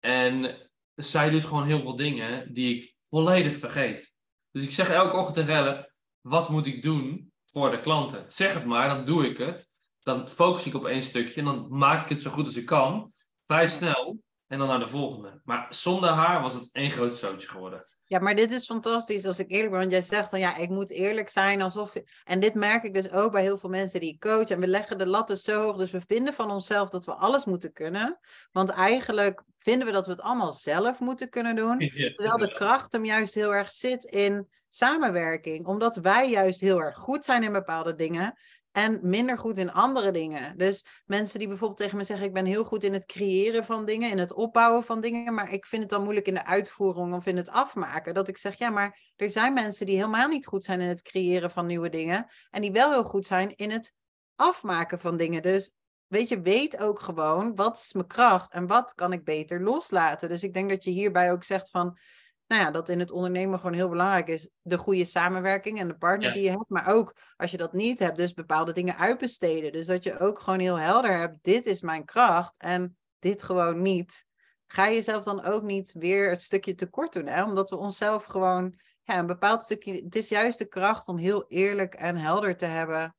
[0.00, 0.56] En
[0.94, 4.14] zij doet gewoon heel veel dingen die ik volledig vergeet.
[4.50, 8.24] Dus ik zeg elke ochtend tegen wat moet ik doen voor de klanten.
[8.28, 9.70] Zeg het maar, dan doe ik het.
[10.02, 12.66] Dan focus ik op één stukje en dan maak ik het zo goed als ik
[12.66, 13.12] kan.
[13.46, 14.24] Vrij snel.
[14.48, 15.40] En dan naar de volgende.
[15.44, 17.86] Maar zonder haar was het één groot zootje geworden.
[18.08, 19.78] Ja, maar dit is fantastisch als ik eerlijk ben.
[19.78, 21.92] Want jij zegt dan ja, ik moet eerlijk zijn alsof.
[22.24, 24.48] En dit merk ik dus ook bij heel veel mensen die ik coach.
[24.48, 25.76] En we leggen de lat dus zo hoog.
[25.76, 28.18] Dus we vinden van onszelf dat we alles moeten kunnen.
[28.52, 31.78] Want eigenlijk vinden we dat we het allemaal zelf moeten kunnen doen.
[32.12, 35.66] terwijl de kracht hem juist heel erg zit in samenwerking.
[35.66, 38.38] Omdat wij juist heel erg goed zijn in bepaalde dingen
[38.76, 40.58] en minder goed in andere dingen.
[40.58, 43.84] Dus mensen die bijvoorbeeld tegen me zeggen: Ik ben heel goed in het creëren van
[43.84, 47.14] dingen, in het opbouwen van dingen, maar ik vind het dan moeilijk in de uitvoering
[47.14, 48.14] of in het afmaken.
[48.14, 51.02] Dat ik zeg: Ja, maar er zijn mensen die helemaal niet goed zijn in het
[51.02, 53.94] creëren van nieuwe dingen en die wel heel goed zijn in het
[54.34, 55.42] afmaken van dingen.
[55.42, 55.74] Dus
[56.06, 60.28] weet je, weet ook gewoon wat is mijn kracht en wat kan ik beter loslaten.
[60.28, 61.98] Dus ik denk dat je hierbij ook zegt van
[62.46, 64.50] nou ja, dat in het ondernemen gewoon heel belangrijk is.
[64.62, 66.68] De goede samenwerking en de partner die je hebt.
[66.68, 69.72] Maar ook als je dat niet hebt, dus bepaalde dingen uitbesteden.
[69.72, 73.82] Dus dat je ook gewoon heel helder hebt, dit is mijn kracht en dit gewoon
[73.82, 74.24] niet.
[74.66, 77.26] Ga jezelf dan ook niet weer het stukje tekort doen.
[77.26, 77.44] Hè?
[77.44, 79.92] Omdat we onszelf gewoon, ja, een bepaald stukje.
[80.04, 83.16] Het is juist de kracht om heel eerlijk en helder te hebben.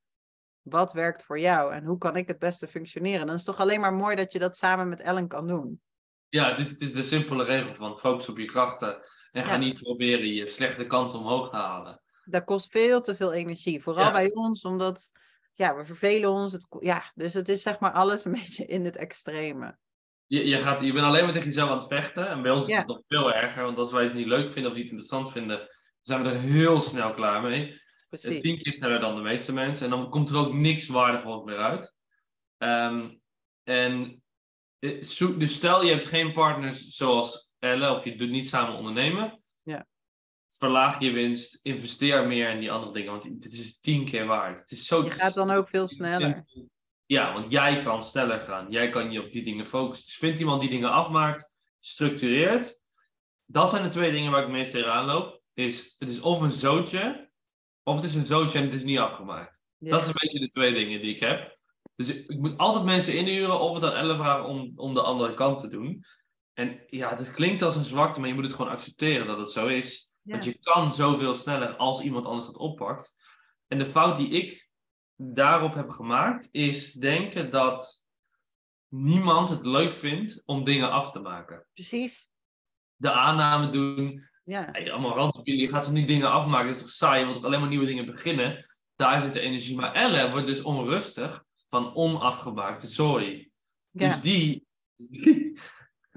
[0.61, 3.25] Wat werkt voor jou en hoe kan ik het beste functioneren?
[3.25, 5.81] Dan is het toch alleen maar mooi dat je dat samen met Ellen kan doen.
[6.29, 8.97] Ja, het is, het is de simpele regel van focus op je krachten
[9.31, 12.01] en ga niet proberen je slechte kant omhoog te halen.
[12.25, 15.11] Dat kost veel te veel energie, vooral bij ons, omdat
[15.53, 16.51] ja, we vervelen ons.
[16.51, 19.77] Het, ja, dus het is zeg maar alles een beetje in het extreme.
[20.25, 22.27] Je, je, gaat, je bent alleen maar tegen jezelf aan het vechten.
[22.27, 24.71] En bij ons is het nog veel erger, want als wij het niet leuk vinden
[24.71, 25.67] of niet interessant vinden,
[26.01, 27.79] zijn we er heel snel klaar mee.
[28.09, 28.41] Precies.
[28.41, 29.85] Tien keer sneller dan de meeste mensen.
[29.85, 31.95] En dan komt er ook niks waardevols meer uit.
[32.57, 33.21] Um,
[33.63, 34.09] en eh,
[35.37, 39.41] dus stel je hebt geen partners zoals Elle of je doet niet samen ondernemen.
[39.61, 39.87] Ja.
[40.49, 44.59] Verlaag je winst, investeer meer in die andere dingen, want het is tien keer waard.
[44.59, 46.45] Het is zo, je gaat dan ook veel sneller.
[47.05, 48.71] Ja, want jij kan sneller gaan.
[48.71, 50.05] Jij kan je op die dingen focussen.
[50.05, 52.81] Dus vind iemand die dingen afmaakt, structureert.
[53.45, 55.41] Dat zijn de twee dingen waar ik het meest tegenaan loop.
[55.53, 57.31] Is, het is of een zootje,
[57.83, 59.61] of het is een zootje en het is niet afgemaakt.
[59.79, 61.56] Dat zijn een beetje de twee dingen die ik heb.
[61.97, 65.33] Dus ik moet altijd mensen inhuren of het aan Elle vragen om, om de andere
[65.33, 66.03] kant te doen.
[66.53, 69.49] En ja, het klinkt als een zwakte, maar je moet het gewoon accepteren dat het
[69.49, 70.11] zo is.
[70.21, 73.13] Want je kan zoveel sneller als iemand anders dat oppakt.
[73.67, 74.69] En de fout die ik
[75.15, 78.05] daarop heb gemaakt, is denken dat
[78.87, 81.67] niemand het leuk vindt om dingen af te maken.
[81.73, 82.29] Precies.
[82.95, 84.29] De aanname doen.
[84.43, 84.69] Ja.
[84.71, 85.61] Hey, allemaal randopinies.
[85.61, 86.67] Je gaat toch niet dingen afmaken?
[86.67, 87.25] Dat is toch saai?
[87.25, 88.65] Je toch alleen maar nieuwe dingen beginnen?
[88.95, 89.75] Daar zit de energie.
[89.75, 93.03] Maar Elle wordt dus onrustig van onafgemaakte.
[93.91, 94.07] Ja.
[94.07, 94.65] Dus die,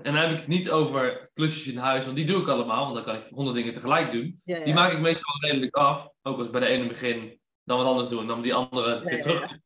[0.03, 2.83] En dan heb ik het niet over klusjes in huis, want die doe ik allemaal.
[2.83, 4.41] Want dan kan ik honderd dingen tegelijk doen.
[4.45, 4.65] Ja, ja.
[4.65, 6.09] Die maak ik meestal redelijk af.
[6.23, 8.27] Ook als ik bij de ene begin, dan wat anders doen.
[8.27, 9.59] Dan die andere weer terug.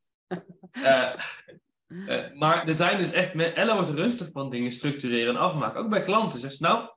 [0.71, 1.13] Eh,
[2.07, 3.35] eh, maar er zijn dus echt...
[3.35, 5.81] Ella wordt rustig van dingen structureren en afmaken.
[5.81, 6.41] Ook bij klanten.
[6.41, 6.89] Zegt ze, nou,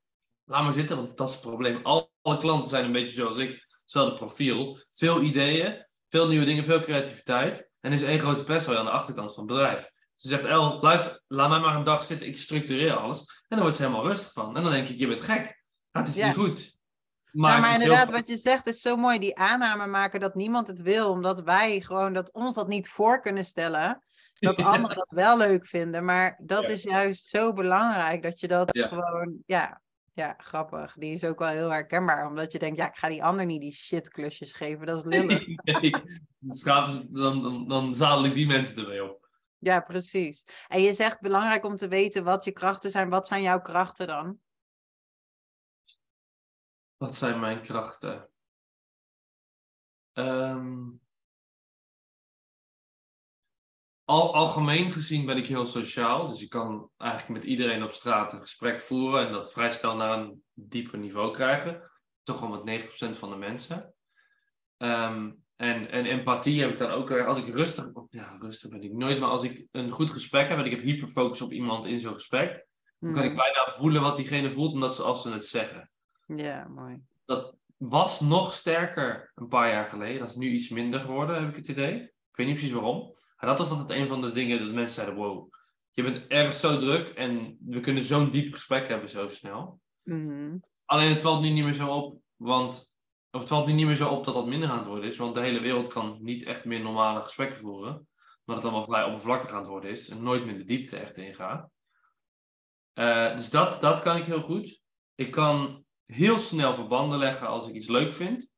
[0.44, 1.80] laat maar zitten, want dat is het probleem.
[1.84, 3.66] Al- Alle klanten zijn een beetje zoals ik.
[3.82, 4.80] Hetzelfde profiel.
[4.92, 7.67] Veel ideeën, veel nieuwe dingen, veel creativiteit.
[7.82, 9.92] En is één grote pestzooi aan de achterkant van het bedrijf.
[10.16, 12.28] Ze zegt, El, luister, laat mij maar een dag zitten.
[12.28, 13.20] Ik structureer alles.
[13.20, 14.58] En dan wordt ze helemaal rustig van.
[14.58, 15.64] En dan denk ik, je bent gek.
[15.92, 16.28] Ah, het is Ja.
[16.28, 16.76] niet goed.
[17.32, 19.20] Maar, maar inderdaad, wat je zegt is zo mooi.
[19.20, 23.22] Die aanname maken dat niemand het wil, omdat wij gewoon dat ons dat niet voor
[23.22, 24.04] kunnen stellen.
[24.40, 24.66] Dat Ja.
[24.74, 26.06] anderen dat wel leuk vinden.
[26.06, 26.68] Maar dat Ja.
[26.70, 29.82] is juist zo belangrijk dat je dat gewoon, ja,
[30.18, 30.94] ja, grappig.
[30.94, 33.62] Die is ook wel heel herkenbaar, omdat je denkt, ja, ik ga die ander niet
[33.62, 34.86] die shitklusjes geven.
[34.86, 35.46] Dat is lullig.
[35.64, 35.92] Nee,
[36.40, 39.30] dan, dan, dan, dan zadel ik die mensen ermee op.
[39.58, 40.44] Ja, precies.
[40.68, 43.10] En je zegt belangrijk om te weten wat je krachten zijn.
[43.10, 44.40] Wat zijn jouw krachten dan?
[46.98, 48.30] Wat zijn mijn krachten?
[50.14, 50.90] Ehm,
[54.08, 56.28] al, algemeen gezien ben ik heel sociaal.
[56.28, 59.96] Dus ik kan eigenlijk met iedereen op straat een gesprek voeren en dat vrij snel
[59.96, 61.92] naar een dieper niveau krijgen.
[62.24, 62.64] Toch wel met
[63.14, 63.94] 90% van de mensen.
[64.78, 67.12] Ehm, en, en empathie heb ik dan ook.
[67.12, 70.58] Als ik rustig, ja, rustig ben ik nooit, maar als ik een goed gesprek heb
[70.58, 72.66] en ik heb hyperfocus op iemand in zo'n gesprek,
[73.00, 73.38] dan kan ik Mhm.
[73.40, 75.90] bijna voelen wat diegene voelt omdat ze, als ze het zeggen
[76.36, 77.02] Ja, mooi.
[77.26, 80.20] dat was nog sterker een paar jaar geleden.
[80.20, 81.94] Dat is nu iets minder geworden, heb ik het idee.
[82.02, 83.14] Ik weet niet precies waarom.
[83.38, 85.54] Dat was altijd een van de dingen dat mensen zeiden: wow,
[85.94, 89.80] je bent erg zo druk en we kunnen zo'n diep gesprek hebben zo snel.
[90.04, 90.58] Mhm.
[90.86, 92.96] Alleen het valt nu niet meer zo op, want.
[93.32, 95.18] Of het valt nu niet meer zo op dat dat minder aan het worden is,
[95.18, 98.08] want de hele wereld kan niet echt meer normale gesprekken voeren.
[98.44, 101.18] Maar het allemaal vrij oppervlakkig aan het worden is en nooit meer de diepte echt
[101.18, 101.70] ingaat.
[102.94, 104.82] Eh, dus dat, dat kan ik heel goed.
[105.16, 108.54] Ik kan heel snel verbanden leggen als ik iets leuk vind.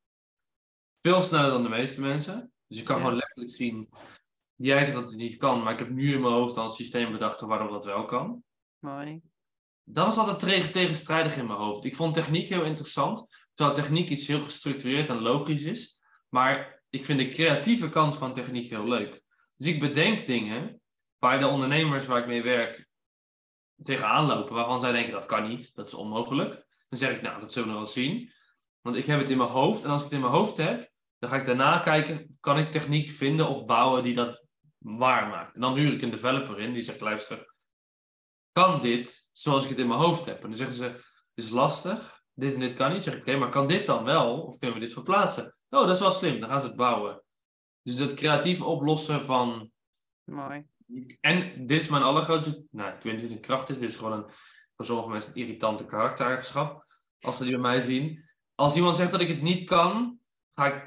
[1.01, 2.51] Veel sneller dan de meeste mensen.
[2.67, 3.01] Dus ik kan Ja.
[3.01, 3.89] gewoon letterlijk zien.
[4.61, 6.71] Jij zegt dat het niet kan, maar ik heb nu in mijn hoofd al een
[6.71, 8.43] systeem bedacht waardoor dat wel kan.
[8.79, 9.21] Mooi.
[9.83, 11.85] Dat was altijd tegen- tegenstrijdig in mijn hoofd.
[11.85, 13.47] Ik vond techniek heel interessant.
[13.53, 16.01] Terwijl techniek iets heel gestructureerd en logisch is.
[16.29, 19.21] Maar ik vind de creatieve kant van techniek heel leuk.
[19.55, 20.81] Dus ik bedenk dingen
[21.17, 22.87] waar de ondernemers waar ik mee werk
[23.83, 24.55] tegenaan lopen.
[24.55, 26.65] Waarvan zij denken dat kan niet, dat is onmogelijk.
[26.89, 28.33] Dan zeg ik nou, dat zullen we wel zien.
[28.81, 29.83] Want ik heb het in mijn hoofd.
[29.83, 32.71] En als ik het in mijn hoofd heb, dan ga ik daarna kijken, kan ik
[32.71, 34.47] techniek vinden of bouwen die dat
[34.79, 35.55] waar maakt.
[35.55, 37.53] En dan huur ik een developer in die zegt, luister,
[38.51, 40.35] kan dit zoals ik het in mijn hoofd heb?
[40.35, 40.99] En dan zeggen ze,
[41.33, 43.03] is lastig, dit en dit kan niet.
[43.03, 44.41] Zeg ik, oké, maar kan dit dan wel?
[44.41, 45.55] Of kunnen we dit verplaatsen?
[45.69, 47.23] Oh, dat is wel slim, dan gaan ze het bouwen.
[47.81, 49.71] Dus het creatief oplossen van...
[50.23, 50.65] Mooi.
[51.19, 52.65] En dit is mijn allergrootste...
[52.71, 53.79] Nou, ik weet niet of het een kracht is.
[53.79, 54.29] Dit is gewoon een,
[54.75, 56.85] voor sommige mensen een irritante karaktereigenschap.
[57.19, 58.29] Als ze die bij mij zien.
[58.55, 60.19] Als iemand zegt dat ik het niet kan,
[60.53, 60.81] ga ik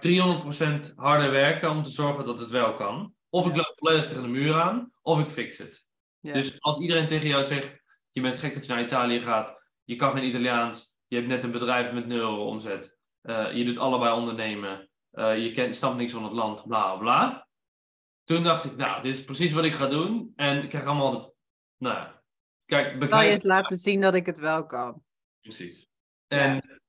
[0.88, 3.14] 300% harder werken om te zorgen dat het wel kan.
[3.34, 5.86] Of ik loop volledig tegen de muur aan, of ik fix het.
[6.20, 9.96] Dus als iedereen tegen jou zegt, je bent gek dat je naar Italië gaat, je
[9.96, 13.78] kan geen Italiaans, je hebt net een bedrijf met 0 euro omzet, eh, je doet
[13.78, 17.48] allebei ondernemen, eh, je kent, snapt niks van het land, bla bla.
[18.24, 20.32] Toen dacht ik, nou, dit is precies wat ik ga doen.
[20.36, 21.32] En ik krijg allemaal, de,
[21.76, 22.08] nou,
[22.64, 25.02] kijk, Kan je bekijk, eens laten zien dat ik het wel kan?
[25.40, 25.88] precies.
[26.26, 26.81] En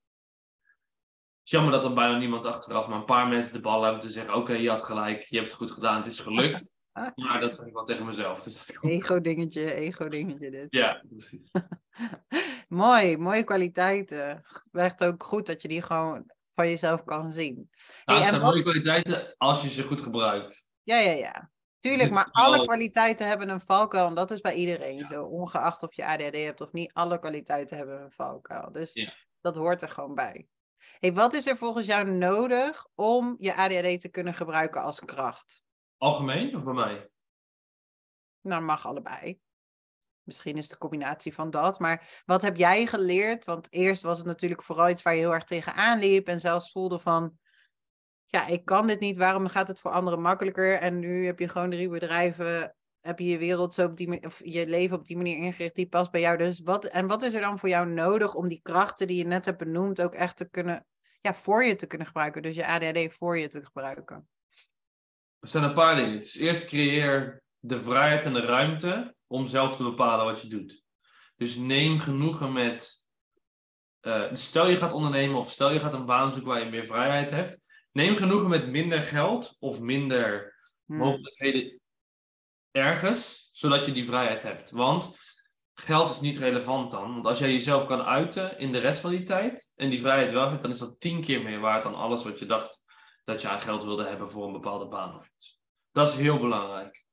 [1.44, 4.10] is jammer dat er bijna niemand achteraf, maar een paar mensen de bal hebben te
[4.10, 6.72] zeggen, oké, je had gelijk, je hebt het goed gedaan, het is gelukt.
[7.16, 8.44] Maar dat zeg ik wel tegen mezelf.
[8.44, 10.66] Dus Ego-dingetje, ego-dingetje dit.
[10.70, 11.52] Ja, precies.
[12.68, 14.44] Mooi, mooie kwaliteiten.
[14.72, 17.56] Echt ook goed dat je die gewoon van jezelf kan zien.
[17.56, 17.70] Nou,
[18.06, 20.68] Hey, het zijn mooie kwaliteiten als je ze goed gebruikt.
[20.84, 21.52] Ja, ja, ja.
[21.80, 24.08] Tuurlijk, maar alle kwaliteiten hebben een valkuil.
[24.08, 25.24] En dat is bij iedereen zo.
[25.24, 28.72] Ongeacht of je ADHD hebt of niet, alle kwaliteiten hebben een valkuil.
[28.72, 29.14] Dus Ja.
[29.42, 30.48] dat hoort er gewoon bij.
[31.00, 35.64] Hey, wat is er volgens jou nodig om je ADHD te kunnen gebruiken als kracht?
[35.98, 37.10] Algemeen of bij mij?
[38.42, 39.40] Nou, mag allebei.
[40.24, 41.80] Misschien is het de combinatie van dat.
[41.80, 43.46] Maar wat heb jij geleerd?
[43.46, 46.28] Want eerst was het natuurlijk vooral iets waar je heel erg tegenaan liep.
[46.28, 47.38] En zelfs voelde van,
[48.26, 49.18] ja, ik kan dit niet.
[49.18, 50.80] Waarom gaat het voor anderen makkelijker?
[50.80, 52.76] En nu heb je gewoon drie bedrijven.
[53.04, 55.76] Heb je je wereld zo op die manier, of je leven op die manier ingericht
[55.76, 56.38] die past bij jou.
[56.38, 59.26] Dus wat, en wat is er dan voor jou nodig om die krachten die je
[59.26, 60.86] net hebt benoemd ook echt te kunnen,
[61.22, 62.42] ja, voor je te kunnen gebruiken?
[62.42, 64.28] Dus je ADHD voor je te gebruiken.
[65.40, 66.24] Er zijn een paar dingen.
[66.40, 70.84] Eerst creëer de vrijheid en de ruimte om zelf te bepalen wat je doet.
[71.36, 73.02] Dus neem genoegen met.
[74.02, 76.86] Uh, stel je gaat ondernemen of stel je gaat een baan zoeken waar je meer
[76.86, 77.60] vrijheid hebt.
[77.92, 80.98] Neem genoegen met minder geld of minder hmm.
[80.98, 81.82] mogelijkheden
[82.74, 84.72] ergens, zodat je die vrijheid hebt.
[84.72, 85.18] Want
[85.74, 87.14] geld is niet relevant dan.
[87.14, 90.32] Want als jij jezelf kan uiten in de rest van die tijd en die vrijheid
[90.32, 92.84] wel hebt, dan is dat tien keer meer waard dan alles wat je dacht
[93.26, 95.60] dat je aan geld wilde hebben voor een bepaalde baan of iets.
[95.92, 97.06] Dat is heel belangrijk.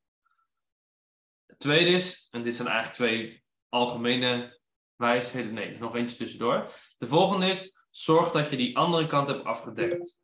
[1.47, 4.61] Het tweede is, en dit zijn eigenlijk twee algemene
[4.97, 6.73] wijsheden, nee, nog eentje tussendoor.
[6.99, 10.19] De volgende is, zorg dat je die andere kant hebt afgedekt.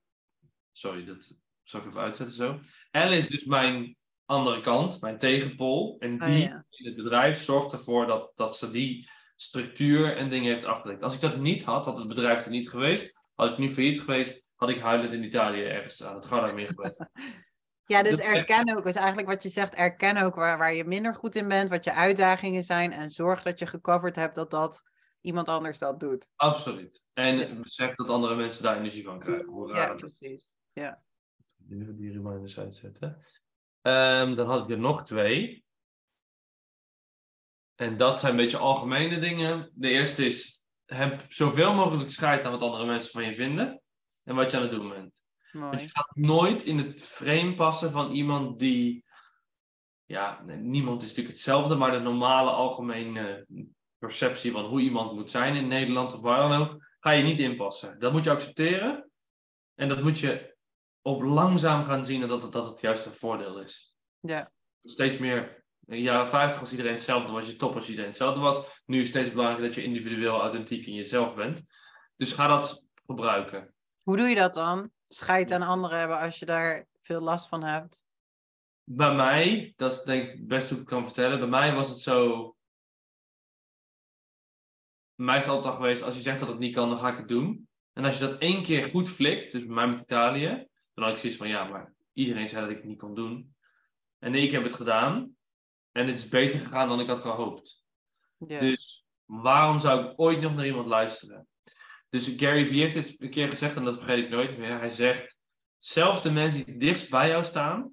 [0.72, 2.60] Sorry, dat zal ik even uitzetten zo.
[2.90, 3.96] L is dus mijn
[4.26, 5.96] andere kant, mijn tegenpol.
[5.98, 10.52] En oh, die in het bedrijf zorgt ervoor dat, dat ze die structuur en dingen
[10.52, 11.02] heeft afgedekt.
[11.02, 13.24] Als ik dat niet had, had het bedrijf er niet geweest.
[13.34, 16.68] Had ik nu failliet geweest, had ik huilend in Italië ergens aan het daar meer
[16.68, 17.04] geweest.
[17.88, 21.14] Ja, dus erken ook, dus eigenlijk wat je zegt, erken ook waar, waar je minder
[21.14, 24.82] goed in bent, wat je uitdagingen zijn en zorg dat je gecoverd hebt dat dat
[25.20, 26.28] iemand anders dat doet.
[26.36, 27.06] Absoluut.
[27.12, 29.46] En besef dat andere mensen daar energie van krijgen.
[29.46, 30.56] Hoe raar ja, precies.
[30.72, 31.02] Ja.
[31.70, 33.24] Even die reminders uitzetten.
[33.86, 35.64] Um, dan had ik er nog twee.
[37.74, 39.70] En dat zijn een beetje algemene dingen.
[39.74, 43.82] De eerste is, heb zoveel mogelijk scheid aan wat andere mensen van je vinden.
[44.22, 45.22] En wat je aan het doen bent.
[45.52, 45.78] Mooi.
[45.78, 49.04] je gaat nooit in het frame passen van iemand die...
[50.04, 53.46] Ja, niemand is natuurlijk hetzelfde, maar de normale algemene
[53.98, 57.40] perceptie van hoe iemand moet zijn in Nederland of waar dan ook, ga je niet
[57.40, 57.98] inpassen.
[57.98, 59.10] Dat moet je accepteren.
[59.74, 60.55] En dat moet je
[61.06, 63.96] op langzaam gaan zien dat het, dat het juist een voordeel is.
[64.20, 64.52] Ja.
[64.80, 65.64] Steeds meer.
[65.86, 68.82] In jaren 50 was iedereen hetzelfde, was je top als iedereen hetzelfde was.
[68.86, 71.62] Nu is het steeds belangrijker dat je individueel, authentiek in jezelf bent.
[72.16, 73.74] Dus ga dat gebruiken.
[74.02, 74.90] Hoe doe je dat dan?
[75.08, 78.04] Scheid aan anderen hebben als je daar veel last van hebt?
[78.84, 81.38] Bij mij, dat is denk ik best hoe ik kan vertellen.
[81.38, 82.42] Bij mij was het zo.
[85.14, 86.98] Bij mij is het altijd al geweest, als je zegt dat het niet kan, dan
[86.98, 87.68] ga ik het doen.
[87.92, 91.14] En als je dat één keer goed flikt, dus bij mij met Italië, dan had
[91.14, 93.54] ik zoiets van, ja, maar iedereen zei dat ik het niet kon doen.
[94.18, 95.36] En ik heb het gedaan.
[95.92, 97.84] En het is beter gegaan dan ik had gehoopt.
[98.38, 101.48] Dus waarom zou ik ooit nog naar iemand luisteren?
[102.08, 104.78] Dus Gary Vee heeft dit een keer gezegd, en dat vergeet ik nooit meer.
[104.78, 105.38] Hij zegt,
[105.78, 107.92] zelfs de mensen die dichtst bij jou staan,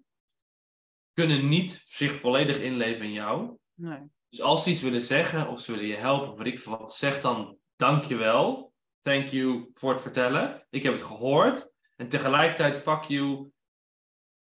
[1.14, 3.58] kunnen niet zich volledig inleven in jou.
[3.74, 4.00] Nee.
[4.30, 6.78] Dus als ze iets willen zeggen, of ze willen je helpen, of weet ik veel
[6.78, 8.74] wat, zeg dan dankjewel.
[9.00, 10.68] Thank you voor het vertellen.
[10.70, 11.73] Ik heb het gehoord.
[11.96, 13.52] En tegelijkertijd, fuck you,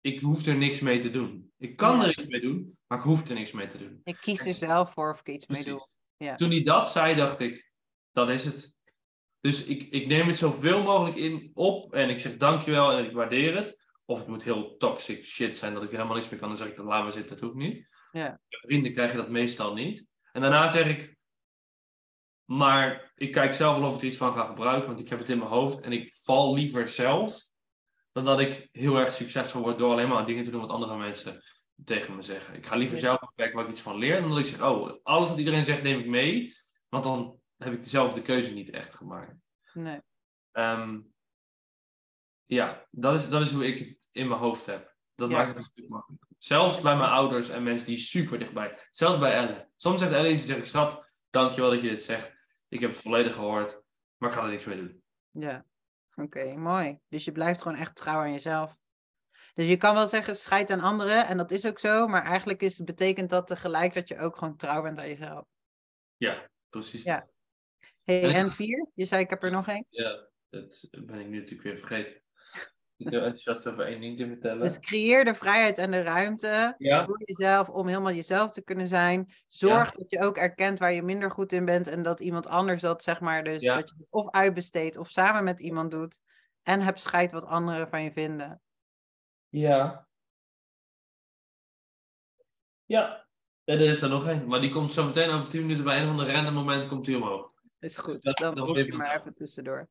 [0.01, 1.53] ik hoef er niks mee te doen.
[1.59, 4.01] Ik kan er iets mee doen, maar ik hoef er niks mee te doen.
[4.05, 5.81] Ik kies er zelf voor of ik iets mee doe.
[6.17, 6.35] Ja.
[6.35, 7.73] Toen hij dat zei, dacht ik,
[8.13, 8.75] dat is het.
[9.41, 13.13] Dus ik, ik neem het zoveel mogelijk in op en ik zeg dankjewel en ik
[13.13, 13.89] waardeer het.
[14.05, 16.49] Of het moet heel toxic shit zijn dat ik er helemaal niks meer kan.
[16.49, 17.89] Dan zeg ik, laat maar zitten, dat hoeft niet.
[18.11, 18.41] Ja.
[18.49, 20.07] vrienden krijgen dat meestal niet.
[20.33, 21.17] En daarna zeg ik,
[22.51, 25.19] maar ik kijk zelf wel of ik er iets van ga gebruiken, want ik heb
[25.19, 25.81] het in mijn hoofd.
[25.81, 27.43] En ik val liever zelf
[28.13, 30.97] dan dat ik heel erg succesvol word door alleen maar dingen te doen wat andere
[30.97, 31.43] mensen
[31.85, 32.55] tegen me zeggen.
[32.55, 34.93] Ik ga liever zelf kijken waar ik iets van leer, dan dat ik zeg, oh,
[35.03, 36.55] alles wat iedereen zegt neem ik mee.
[36.89, 39.35] Want dan heb ik dezelfde keuze niet echt gemaakt.
[39.73, 40.01] Nee.
[40.53, 41.01] Ehm,
[42.47, 44.95] ja, dat is, dat is hoe ik het in mijn hoofd heb.
[45.15, 46.29] Dat maakt het een stuk makkelijker.
[46.39, 48.79] Zelfs bij mijn ouders en mensen die super dichtbij.
[48.91, 49.69] Zelfs bij Elle.
[49.77, 52.39] Soms zegt Elle iets, zeg ik, schat, dankjewel dat je dit zegt.
[52.71, 53.83] Ik heb het volledig gehoord,
[54.17, 55.03] maar ik ga er niks mee doen.
[55.31, 55.65] Ja,
[56.15, 56.99] oké, mooi.
[57.09, 58.77] Dus je blijft gewoon echt trouw aan jezelf.
[59.55, 62.63] Dus je kan wel zeggen, scheid aan anderen, en dat is ook zo, maar eigenlijk
[62.63, 65.45] is, betekent dat tegelijk dat je ook gewoon trouw bent aan jezelf.
[66.17, 67.03] Ja, precies.
[67.03, 67.29] Ja.
[68.03, 68.87] Hey, en vier?
[68.95, 69.87] Je zei, ik heb er nog één.
[69.89, 72.23] Ja, dat ben ik nu natuurlijk weer vergeten.
[73.01, 74.63] Ik enthousiast over één ding te vertellen.
[74.63, 79.33] Dus creëer de vrijheid en de ruimte voor jezelf om helemaal jezelf te kunnen zijn.
[79.49, 82.81] Zorg dat je ook erkent waar je minder goed in bent en dat iemand anders
[82.81, 86.19] dat zeg maar dus dat je het of uitbesteedt of samen met iemand doet.
[86.63, 88.61] En heb scheid wat anderen van je vinden.
[89.49, 90.09] Ja.
[92.85, 93.27] Ja.
[93.65, 96.01] En er is er nog één, maar die komt zo meteen over 10 minuten bij
[96.01, 97.53] een van de random momenten komt hij omhoog.
[97.79, 99.89] Is goed, dat, dan roep je maar even tussendoor.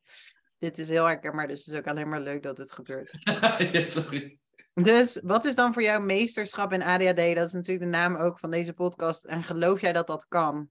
[0.60, 3.10] Dit is heel herkenbaar, dus het is ook alleen maar leuk dat het gebeurt.
[3.72, 4.38] ja, sorry.
[4.74, 7.34] Dus wat is dan voor jou meesterschap in ADHD?
[7.36, 9.24] Dat is natuurlijk de naam ook van deze podcast.
[9.24, 10.70] En geloof jij dat dat kan?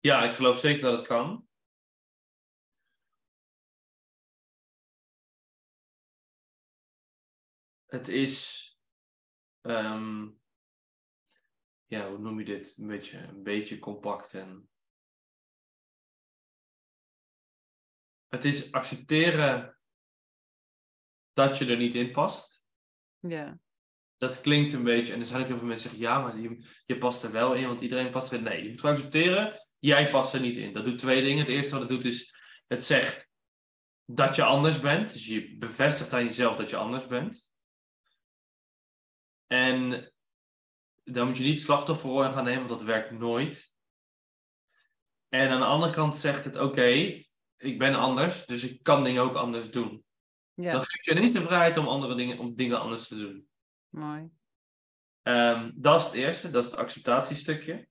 [0.00, 1.48] Ja, ik geloof zeker dat het kan.
[7.86, 8.64] Het is.
[9.62, 10.40] Um,
[11.86, 12.76] ja, hoe noem je dit?
[12.78, 14.69] Een beetje, een beetje compact en
[18.30, 19.78] Het is accepteren
[21.32, 22.64] dat je er niet in past.
[23.18, 23.58] Ja.
[24.16, 26.64] Dat klinkt een beetje, en dan zijn ook heel veel mensen zeggen, ja, maar je,
[26.86, 28.44] je past er wel in, want iedereen past erin.
[28.44, 30.72] Nee, je moet accepteren, jij past er niet in.
[30.72, 31.38] Dat doet twee dingen.
[31.38, 32.34] Het eerste wat het doet is,
[32.66, 33.30] het zegt
[34.04, 35.12] dat je anders bent.
[35.12, 37.52] Dus je bevestigt aan jezelf dat je anders bent.
[39.46, 40.12] En
[41.04, 43.72] dan moet je niet slachtofferrol gaan nemen, want dat werkt nooit.
[45.28, 47.22] En aan de andere kant zegt het, oké,
[47.60, 50.04] ik ben anders, dus ik kan dingen ook anders doen.
[50.54, 50.72] Ja.
[50.72, 53.48] Dat geeft je ineens de vrijheid om, andere dingen, om dingen anders te doen.
[53.88, 54.30] Mooi.
[55.22, 57.88] Um, dat is het eerste, dat is het acceptatiestukje.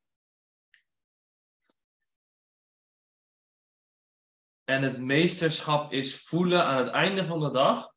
[4.64, 7.94] En het meesterschap is voelen aan het einde van de dag.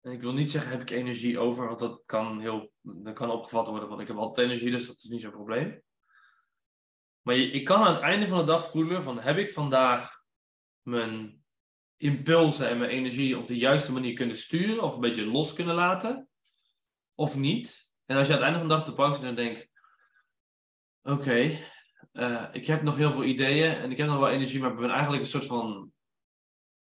[0.00, 3.30] En ik wil niet zeggen, heb ik energie over, want dat kan, heel, dat kan
[3.30, 5.82] opgevat worden van ik heb altijd energie, dus dat is niet zo'n probleem.
[7.22, 10.22] Maar je, ik kan aan het einde van de dag voelen van heb ik vandaag
[10.82, 11.44] mijn
[11.96, 15.74] impulsen en mijn energie op de juiste manier kunnen sturen of een beetje los kunnen
[15.74, 16.28] laten
[17.14, 17.92] of niet.
[18.04, 19.72] En als je aan het einde van de dag de bank zit en denkt,
[21.02, 21.58] oké,
[22.12, 24.78] eh, ik heb nog heel veel ideeën en ik heb nog wel energie, maar ik
[24.78, 25.92] ben eigenlijk een soort van...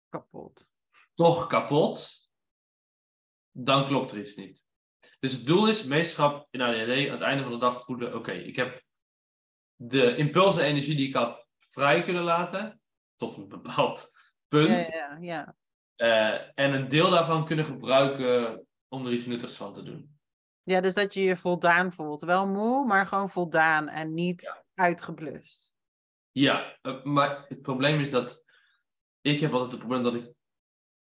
[0.09, 0.71] Kapot.
[1.13, 2.29] Toch kapot.
[3.51, 4.65] Dan klopt er iets niet.
[5.19, 8.31] Dus het doel is, meesterschap in ADHD, aan het einde van de dag voelen, oké,
[8.31, 8.83] ik heb
[9.83, 12.81] de impulsen en energie die ik had vrij kunnen laten,
[13.15, 14.11] tot een bepaald
[14.47, 14.87] punt.
[14.91, 15.55] Ja, ja, ja.
[15.97, 20.19] Uh, en een deel daarvan kunnen gebruiken om er iets nuttigs van te doen.
[20.63, 22.21] Ja, dus dat je je voldaan voelt.
[22.21, 25.73] Wel moe, maar gewoon voldaan en niet uitgeblust.
[26.31, 28.45] Ja, eh, maar het probleem is dat
[29.21, 30.33] ik heb altijd het probleem dat ik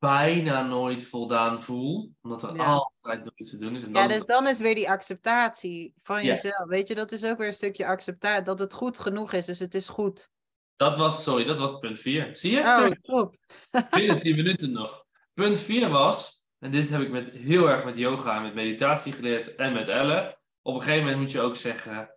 [0.01, 3.83] bijna nooit voldaan voel, omdat er altijd nog iets te doen is.
[3.83, 6.67] En ja, dus dan is weer die acceptatie van jezelf.
[6.67, 9.59] Weet je, dat is ook weer een stukje acceptatie, dat het goed genoeg is, dus
[9.59, 10.31] het is goed.
[10.75, 12.35] Dat was, sorry, dat was punt 4.
[12.35, 12.59] Zie je?
[12.59, 13.35] Oh, top.
[13.95, 15.05] Binnen 10 minuten nog.
[15.33, 19.13] Punt 4 was, en dit heb ik met, heel erg met yoga en met meditatie
[19.13, 20.37] geleerd en met Elle.
[20.61, 22.15] Op een gegeven moment moet je ook zeggen,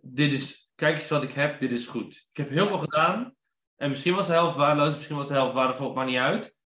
[0.00, 2.28] dit is, kijk eens wat ik heb, dit is goed.
[2.30, 3.34] Ik heb heel veel gedaan
[3.76, 6.58] en misschien was de helft waardeloos, misschien was de helft waardevol, maar niet uit.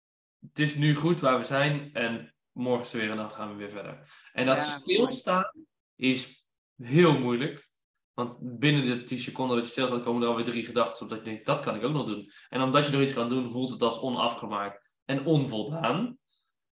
[0.49, 3.51] Het is nu goed waar we zijn en morgen is er weer een dag, gaan
[3.51, 4.29] we weer verder.
[4.33, 5.51] En dat stilstaan
[5.97, 7.69] is heel moeilijk.
[8.13, 11.19] Want binnen de 10 seconden dat je stilstaat, komen er alweer drie gedachten op dat
[11.19, 12.31] je denkt, dat kan ik ook nog doen.
[12.49, 16.19] En omdat je nog iets kan doen, voelt het als onafgemaakt en onvoldaan.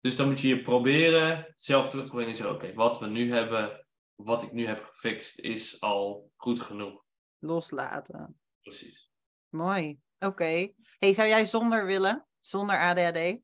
[0.00, 3.06] Dus dan moet je je proberen zelf terug te brengen en zeggen, oké, wat we
[3.06, 7.04] nu hebben, wat ik nu heb gefixt, is al goed genoeg.
[7.38, 8.40] Loslaten.
[8.62, 9.10] Precies.
[9.48, 9.98] Mooi.
[10.18, 10.72] Oké.
[10.98, 12.26] Hey, zou jij zonder willen?
[12.40, 13.38] Zonder ADHD?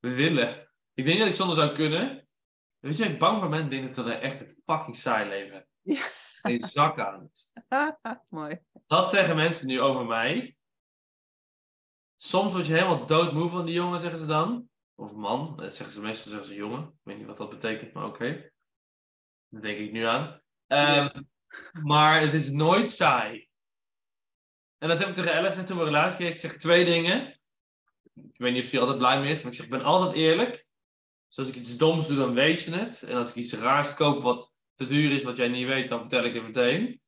[0.00, 0.68] We willen.
[0.94, 2.28] Ik denk dat ik zonder zou kunnen.
[2.78, 5.66] Weet je, ik bang voor ben, denk dat we echt een fucking saai leven.
[5.80, 6.02] Ja.
[6.42, 7.30] Geen zak aan.
[8.28, 8.58] Mooi.
[8.86, 10.56] Dat zeggen mensen nu over mij.
[12.16, 14.68] Soms word je helemaal doodmoe van die jongen, zeggen ze dan.
[14.94, 16.82] Of man, dat zeggen ze meestal zeggen ze jongen.
[16.82, 18.24] Ik weet niet wat dat betekent, maar oké.
[18.24, 18.52] Okay.
[19.48, 20.42] Dat denk ik nu aan.
[20.66, 21.28] Um,
[21.82, 23.48] Maar het is nooit saai.
[24.78, 26.34] En dat heb ik tegen Elle gezegd toen we relatie kregen.
[26.34, 27.40] Ik zeg twee dingen.
[28.14, 30.14] Ik weet niet of hij altijd blij mee is, maar ik zeg, ik ben altijd
[30.14, 30.66] eerlijk.
[31.28, 33.02] Dus als ik iets doms doe, dan weet je het.
[33.02, 36.00] En als ik iets raars koop wat te duur is, wat jij niet weet, dan
[36.00, 37.00] vertel ik het meteen.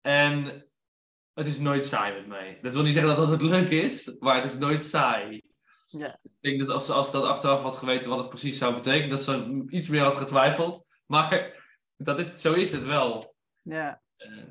[0.00, 0.64] En
[1.32, 2.58] het is nooit saai met mij.
[2.62, 5.42] Dat wil niet zeggen dat het leuk is, maar het is nooit saai.
[5.86, 6.18] Ja.
[6.22, 9.22] Ik denk dat als, als dat achteraf had geweten wat het precies zou betekenen, dat
[9.22, 10.86] ze iets meer had getwijfeld.
[11.06, 11.62] Maar
[11.96, 13.36] dat is, zo is het wel.
[13.62, 14.02] Ja.
[14.18, 14.44] Uh,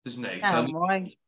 [0.00, 1.18] dus nee, ik ja, zou mooi.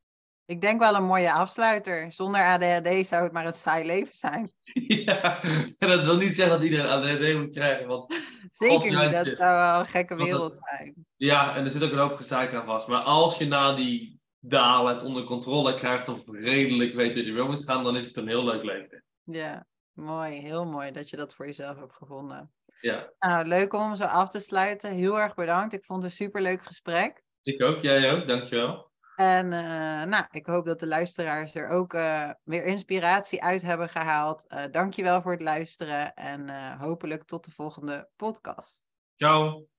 [0.53, 2.13] Ik denk wel een mooie afsluiter.
[2.13, 4.53] Zonder ADHD zou het maar een saai leven zijn.
[5.07, 5.43] ja,
[5.79, 7.87] en dat wil niet zeggen dat iedereen ADHD moet krijgen.
[7.87, 8.15] Want
[8.53, 11.07] Zeker niet, dat zou wel een gekke wereld zijn.
[11.17, 12.89] Ja, en er zit ook een hoop gezeik aan vast.
[12.89, 17.33] Maar als je na die dalen het onder controle krijgt of redelijk weet hoe je
[17.33, 19.05] weer moet gaan, dan is het een heel leuk leven.
[19.25, 20.41] Ja, mooi.
[20.41, 22.53] Heel mooi dat je dat voor jezelf hebt gevonden.
[22.81, 23.13] Ja.
[23.19, 24.93] Nou, leuk om zo af te sluiten.
[24.93, 25.75] Heel erg bedankt.
[25.75, 27.23] Ik vond het een superleuk gesprek.
[27.43, 28.29] Ik ook, jij ook.
[28.29, 28.92] Dankjewel.
[29.23, 33.89] En uh, nou, ik hoop dat de luisteraars er ook uh, weer inspiratie uit hebben
[33.89, 34.45] gehaald.
[34.49, 38.89] Uh, dankjewel voor het luisteren en hopelijk tot de volgende podcast.
[39.17, 39.72] Ciao.